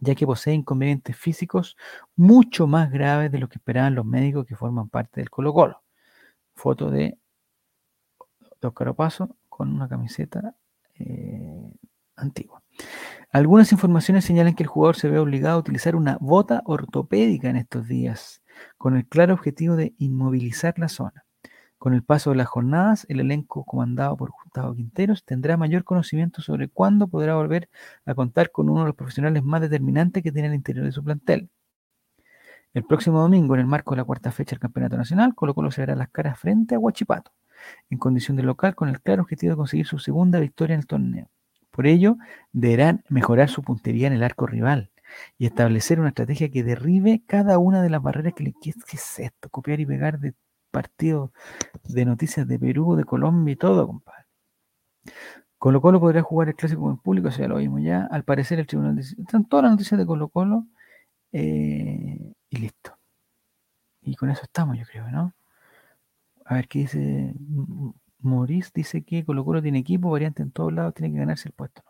[0.00, 1.76] ya que posee inconvenientes físicos
[2.16, 5.82] mucho más graves de lo que esperaban los médicos que forman parte del Colo Colo.
[6.54, 7.18] Foto de,
[8.60, 10.54] de Óscar Opaso con una camiseta
[10.96, 11.72] eh,
[12.16, 12.63] antigua.
[13.30, 17.56] Algunas informaciones señalan que el jugador se ve obligado a utilizar una bota ortopédica en
[17.56, 18.42] estos días,
[18.78, 21.24] con el claro objetivo de inmovilizar la zona.
[21.78, 26.40] Con el paso de las jornadas, el elenco comandado por Gustavo Quinteros tendrá mayor conocimiento
[26.40, 27.68] sobre cuándo podrá volver
[28.06, 31.04] a contar con uno de los profesionales más determinantes que tiene el interior de su
[31.04, 31.50] plantel.
[32.72, 35.70] El próximo domingo, en el marco de la cuarta fecha del Campeonato Nacional, Colo Colo
[35.70, 37.32] se verá las caras frente a Huachipato,
[37.90, 40.86] en condición de local, con el claro objetivo de conseguir su segunda victoria en el
[40.86, 41.30] torneo.
[41.74, 42.18] Por ello,
[42.52, 44.92] deberán mejorar su puntería en el arco rival
[45.38, 48.54] y establecer una estrategia que derribe cada una de las barreras que le...
[48.62, 49.48] ¿Qué, es esto?
[49.50, 50.34] Copiar y pegar de
[50.70, 51.30] partidos
[51.82, 54.24] de noticias de Perú, de Colombia y todo, compadre.
[55.58, 58.06] Colo Colo podrá jugar el clásico en público, eso ya lo vimos ya.
[58.08, 60.66] Al parecer el tribunal dice, están todas las noticias de Colo Colo
[61.32, 62.96] eh, y listo.
[64.02, 65.34] Y con eso estamos, yo creo, ¿no?
[66.44, 67.34] A ver qué dice
[68.24, 71.54] Maurice, dice que Colo Colo tiene equipo, variante en todos lados, tiene que ganarse el
[71.54, 71.82] puesto.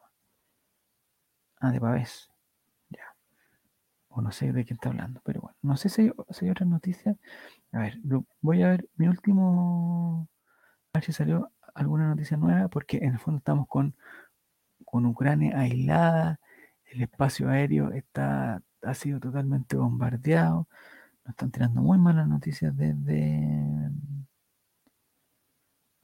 [1.61, 2.31] Ah, de Pavés.
[2.91, 3.17] Ya.
[4.09, 6.51] O no sé de quién está hablando, pero bueno, no sé si hay, si hay
[6.51, 7.17] otras noticias.
[7.73, 7.99] A ver,
[8.41, 10.29] voy a ver mi último.
[10.93, 13.97] A ver si salió alguna noticia nueva, porque en el fondo estamos con,
[14.85, 16.41] con Ucrania aislada,
[16.87, 20.69] el espacio aéreo está, ha sido totalmente bombardeado,
[21.25, 23.84] nos están tirando muy malas noticias desde...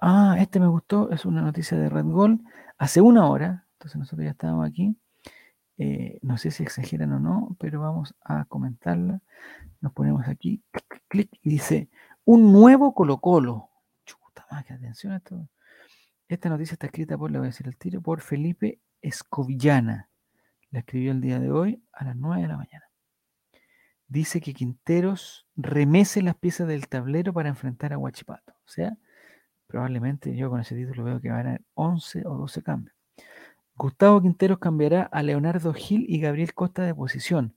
[0.01, 2.41] Ah, este me gustó, es una noticia de Red Gold,
[2.79, 4.97] hace una hora, entonces nosotros ya estábamos aquí,
[5.77, 9.21] eh, no sé si exageran o no, pero vamos a comentarla.
[9.81, 11.89] Nos ponemos aquí, clic, clic, y dice,
[12.25, 13.71] un nuevo Colo Colo.
[14.05, 15.49] Chuta madre, atención a esto.
[16.29, 20.11] Esta noticia está escrita por, le voy a decir el tiro, por Felipe Escovillana.
[20.71, 22.85] La escribió el día de hoy a las 9 de la mañana.
[24.07, 28.53] Dice que Quinteros remece las piezas del tablero para enfrentar a Huachipato.
[28.65, 28.99] O sea,
[29.71, 32.95] probablemente yo con ese título veo que van a haber 11 o 12 cambios.
[33.77, 37.55] Gustavo Quinteros cambiará a Leonardo Gil y Gabriel Costa de posición,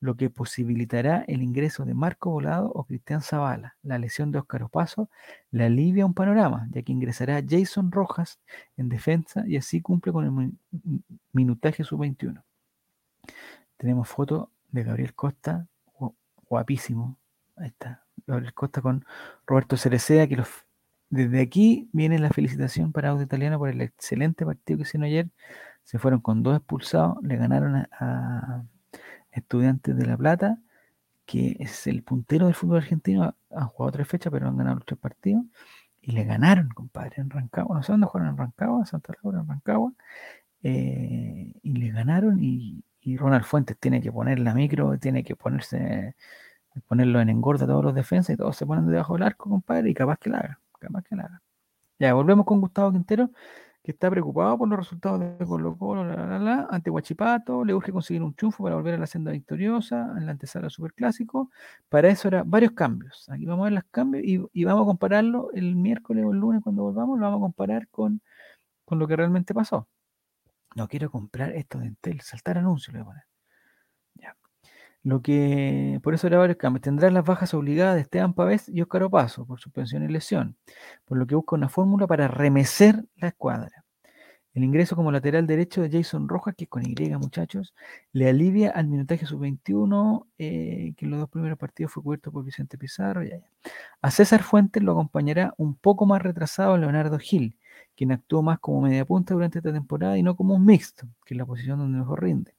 [0.00, 3.76] lo que posibilitará el ingreso de Marco Volado o Cristian Zavala.
[3.82, 5.10] La lesión de Óscar Opaso
[5.50, 8.38] le alivia un panorama, ya que ingresará Jason Rojas
[8.76, 10.58] en defensa y así cumple con el min-
[11.32, 12.42] minutaje sub-21.
[13.76, 15.66] Tenemos foto de Gabriel Costa,
[15.98, 16.14] gu-
[16.48, 17.18] guapísimo.
[17.56, 18.04] Ahí está.
[18.26, 19.04] Gabriel Costa con
[19.46, 20.48] Roberto Cereceda, que los,
[21.10, 25.28] desde aquí viene la felicitación para Audio Italiano por el excelente partido que hicieron ayer.
[25.84, 28.64] Se fueron con dos expulsados, le ganaron a,
[29.32, 30.58] Estudiantes de La Plata,
[31.26, 33.34] que es el puntero del fútbol argentino.
[33.50, 35.44] Han jugado tres fechas, pero han ganado los tres partidos.
[36.00, 37.76] Y le ganaron, compadre, en Rancagua.
[37.76, 39.92] No sé dónde jugaron en Rancagua, Santa Laura, en Rancagua.
[40.62, 42.42] eh, y le ganaron.
[42.42, 46.16] Y, y Ronald Fuentes tiene que poner la micro, tiene que ponerse,
[46.88, 49.90] ponerlo en engorda a todos los defensas y todos se ponen debajo del arco, compadre,
[49.90, 51.42] y capaz que la haga, capaz que haga.
[51.98, 53.30] Ya, volvemos con Gustavo Quintero,
[53.82, 57.72] que está preocupado por los resultados de Colo Colo, la, la, la, ante Huachipato, le
[57.72, 61.50] urge conseguir un triunfo para volver a la senda victoriosa en la antesala Superclásico.
[61.88, 63.28] Para eso era varios cambios.
[63.28, 66.38] Aquí vamos a ver los cambios y, y vamos a compararlo el miércoles o el
[66.38, 68.20] lunes cuando volvamos, lo vamos a comparar con,
[68.84, 69.88] con lo que realmente pasó.
[70.76, 73.35] No quiero comprar esto de Entel, saltar anuncios le voy a poner.
[75.06, 76.82] Lo que, por eso era varios cambios.
[76.82, 80.56] Tendrá las bajas obligadas de Esteban Pavés y Óscar Opaso por suspensión y lesión,
[81.04, 83.84] por lo que busca una fórmula para remecer la escuadra.
[84.52, 87.72] El ingreso como lateral derecho de Jason Rojas, que con Y, muchachos,
[88.12, 92.44] le alivia al minutaje sub-21, eh, que en los dos primeros partidos fue cubierto por
[92.44, 93.22] Vicente Pizarro.
[93.22, 93.38] Ya.
[94.02, 97.56] A César Fuentes lo acompañará un poco más retrasado Leonardo Gil,
[97.94, 101.34] quien actuó más como media punta durante esta temporada y no como un mixto, que
[101.34, 102.55] es la posición donde mejor rinde.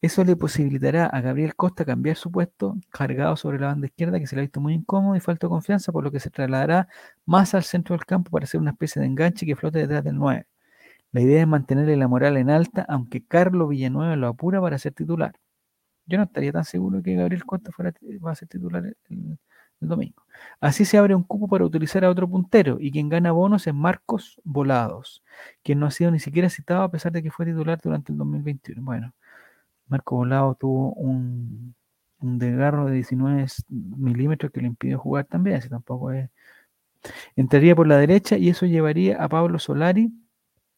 [0.00, 4.26] Eso le posibilitará a Gabriel Costa cambiar su puesto cargado sobre la banda izquierda, que
[4.26, 6.88] se le ha visto muy incómodo y falta de confianza, por lo que se trasladará
[7.26, 10.16] más al centro del campo para hacer una especie de enganche que flote detrás del
[10.16, 10.46] 9.
[11.12, 14.92] La idea es mantenerle la moral en alta, aunque Carlos Villanueva lo apura para ser
[14.94, 15.34] titular.
[16.06, 17.92] Yo no estaría tan seguro que Gabriel Costa fuera,
[18.24, 18.96] va a ser titular el,
[19.80, 20.24] el domingo.
[20.60, 23.74] Así se abre un cupo para utilizar a otro puntero y quien gana bonos es
[23.74, 25.22] Marcos Volados,
[25.62, 28.18] quien no ha sido ni siquiera citado a pesar de que fue titular durante el
[28.18, 28.82] 2021.
[28.82, 29.14] Bueno,
[29.90, 31.74] Marcos Volados tuvo un,
[32.20, 36.30] un desgarro de 19 milímetros que le impidió jugar también, así tampoco es...
[37.34, 40.12] Entraría por la derecha y eso llevaría a Pablo Solari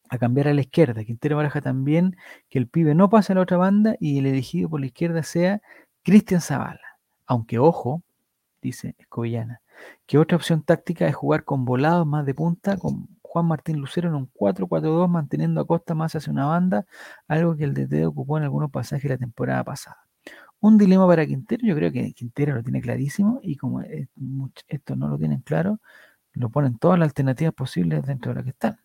[0.09, 1.03] a cambiar a la izquierda.
[1.03, 2.15] Quintero baraja también
[2.49, 5.23] que el pibe no pase a la otra banda y el elegido por la izquierda
[5.23, 5.61] sea
[6.01, 6.99] Cristian Zavala.
[7.25, 8.03] Aunque ojo,
[8.61, 9.61] dice Escobillana,
[10.05, 14.09] que otra opción táctica es jugar con volados más de punta, con Juan Martín Lucero
[14.09, 16.85] en un 4-4-2, manteniendo a Costa más hacia una banda,
[17.27, 19.97] algo que el DT ocupó en algunos pasajes la temporada pasada.
[20.59, 25.07] Un dilema para Quintero, yo creo que Quintero lo tiene clarísimo y como esto no
[25.07, 25.79] lo tienen claro,
[26.33, 28.77] lo ponen todas las alternativas posibles dentro de la que están.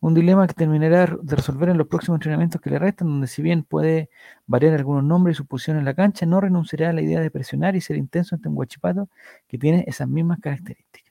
[0.00, 3.42] Un dilema que terminará de resolver en los próximos entrenamientos que le restan, donde si
[3.42, 4.10] bien puede
[4.46, 7.30] variar algunos nombres y su posición en la cancha, no renunciará a la idea de
[7.30, 9.08] presionar y ser intenso ante un guachipato
[9.46, 11.08] que tiene esas mismas características.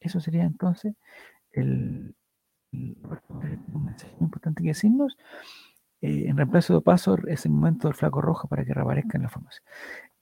[0.00, 0.94] Eso sería entonces
[1.52, 2.14] el,
[2.72, 5.16] mensaje muy importante que decirnos.
[6.02, 9.22] Eh, en reemplazo de paso es el momento del flaco rojo para que reaparezca en
[9.24, 9.64] la formación.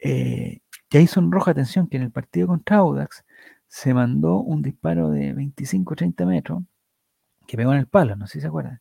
[0.01, 0.61] Eh,
[0.91, 3.24] Jason Roja, atención, que en el partido contra Audax
[3.68, 6.62] se mandó un disparo de 25-30 metros
[7.47, 8.81] que pegó en el palo, no sé si se acuerdan.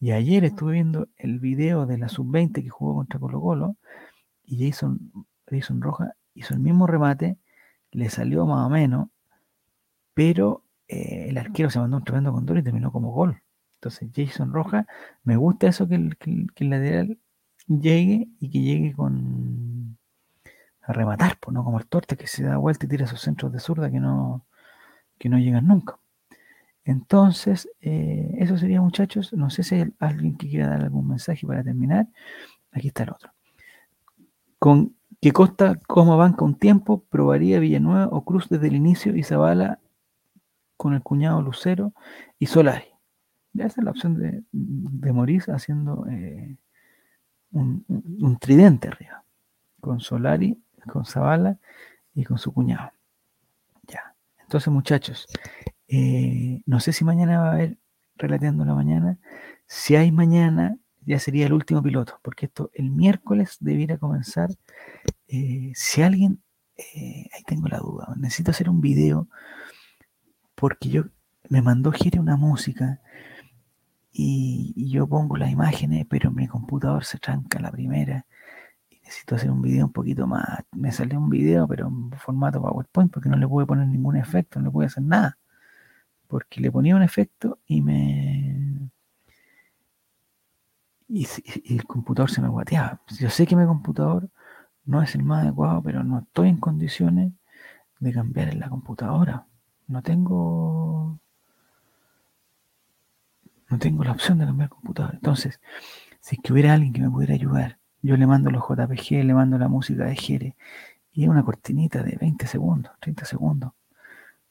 [0.00, 3.76] Y ayer estuve viendo el video de la sub-20 que jugó contra Colo Colo
[4.44, 5.12] y Jason,
[5.48, 7.38] Jason Roja hizo el mismo remate,
[7.92, 9.08] le salió más o menos,
[10.14, 13.40] pero eh, el arquero se mandó un tremendo condor y terminó como gol.
[13.74, 14.86] Entonces Jason Roja,
[15.24, 16.16] me gusta eso que el,
[16.58, 17.18] lateral
[17.66, 19.98] llegue y que llegue con
[20.82, 23.52] a rematar, pues no como el torte que se da vuelta y tira esos centros
[23.52, 24.44] de zurda que no,
[25.18, 25.98] que no llegan nunca.
[26.84, 29.32] Entonces, eh, eso sería muchachos.
[29.32, 32.08] No sé si hay alguien que quiera dar algún mensaje para terminar.
[32.72, 33.32] Aquí está el otro.
[34.58, 39.22] Con que Costa como banca un tiempo, probaría Villanueva o Cruz desde el inicio y
[39.22, 39.78] Zavala
[40.76, 41.92] con el cuñado Lucero
[42.38, 42.94] y Solari.
[43.52, 46.56] Ya esa es la opción de, de haciendo eh,
[47.52, 49.24] un, tridente arriba.
[49.80, 51.58] Con Solari, con Zavala
[52.14, 52.90] y con su cuñado.
[53.86, 54.14] Ya.
[54.42, 55.26] Entonces, muchachos,
[55.86, 57.78] eh, no sé si mañana va a haber
[58.16, 59.18] relateando la mañana.
[59.66, 64.50] Si hay mañana, ya sería el último piloto, porque esto el miércoles debiera comenzar.
[65.28, 66.42] Eh, si alguien,
[66.76, 69.28] ahí tengo la duda, necesito hacer un video
[70.54, 71.04] porque yo
[71.48, 73.00] me mandó Gire una música
[74.12, 78.26] y, y, yo pongo las imágenes, pero mi computador se tranca la primera
[78.90, 80.64] y necesito hacer un video un poquito más.
[80.72, 84.60] Me salió un video, pero en formato PowerPoint porque no le pude poner ningún efecto,
[84.60, 85.38] no le pude hacer nada
[86.34, 88.90] porque le ponía un efecto y me...
[91.08, 91.28] Y,
[91.72, 93.00] el computador se me guateaba.
[93.20, 94.30] Yo sé que mi computador
[94.84, 97.32] no es el más adecuado, pero no estoy en condiciones
[98.00, 99.46] de cambiar en la computadora.
[99.86, 101.18] No tengo...
[103.70, 105.14] No tengo la opción de cambiar computador.
[105.14, 105.60] Entonces,
[106.20, 109.34] si es que hubiera alguien que me pudiera ayudar, yo le mando los JPG, le
[109.34, 110.56] mando la música de Jere
[111.12, 113.72] y una cortinita de 20 segundos, 30 segundos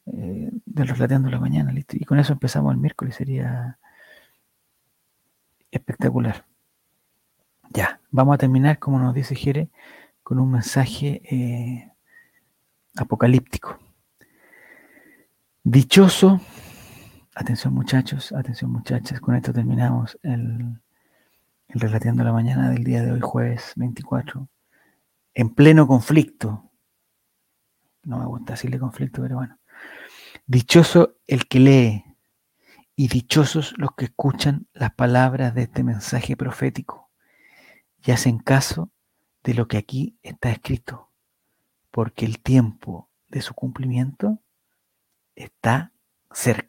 [0.07, 1.95] eh, del Relateando la Mañana, listo.
[1.97, 3.77] Y con eso empezamos el miércoles, sería
[5.71, 6.45] espectacular.
[7.69, 9.69] Ya, vamos a terminar, como nos dice Jere,
[10.23, 11.91] con un mensaje eh,
[12.95, 13.79] apocalíptico.
[15.65, 16.41] Dichoso,
[17.33, 20.81] atención muchachos, atención muchachas, con esto terminamos el,
[21.69, 24.49] el Relateando la Mañana del día de hoy, jueves 24,
[25.33, 26.69] en pleno conflicto.
[28.03, 29.57] No me gusta decirle conflicto, pero bueno.
[30.45, 32.03] Dichoso el que lee
[32.97, 37.09] y dichosos los que escuchan las palabras de este mensaje profético
[38.05, 38.91] y hacen caso
[39.45, 41.09] de lo que aquí está escrito,
[41.89, 44.41] porque el tiempo de su cumplimiento
[45.35, 45.91] está
[46.31, 46.63] cerca.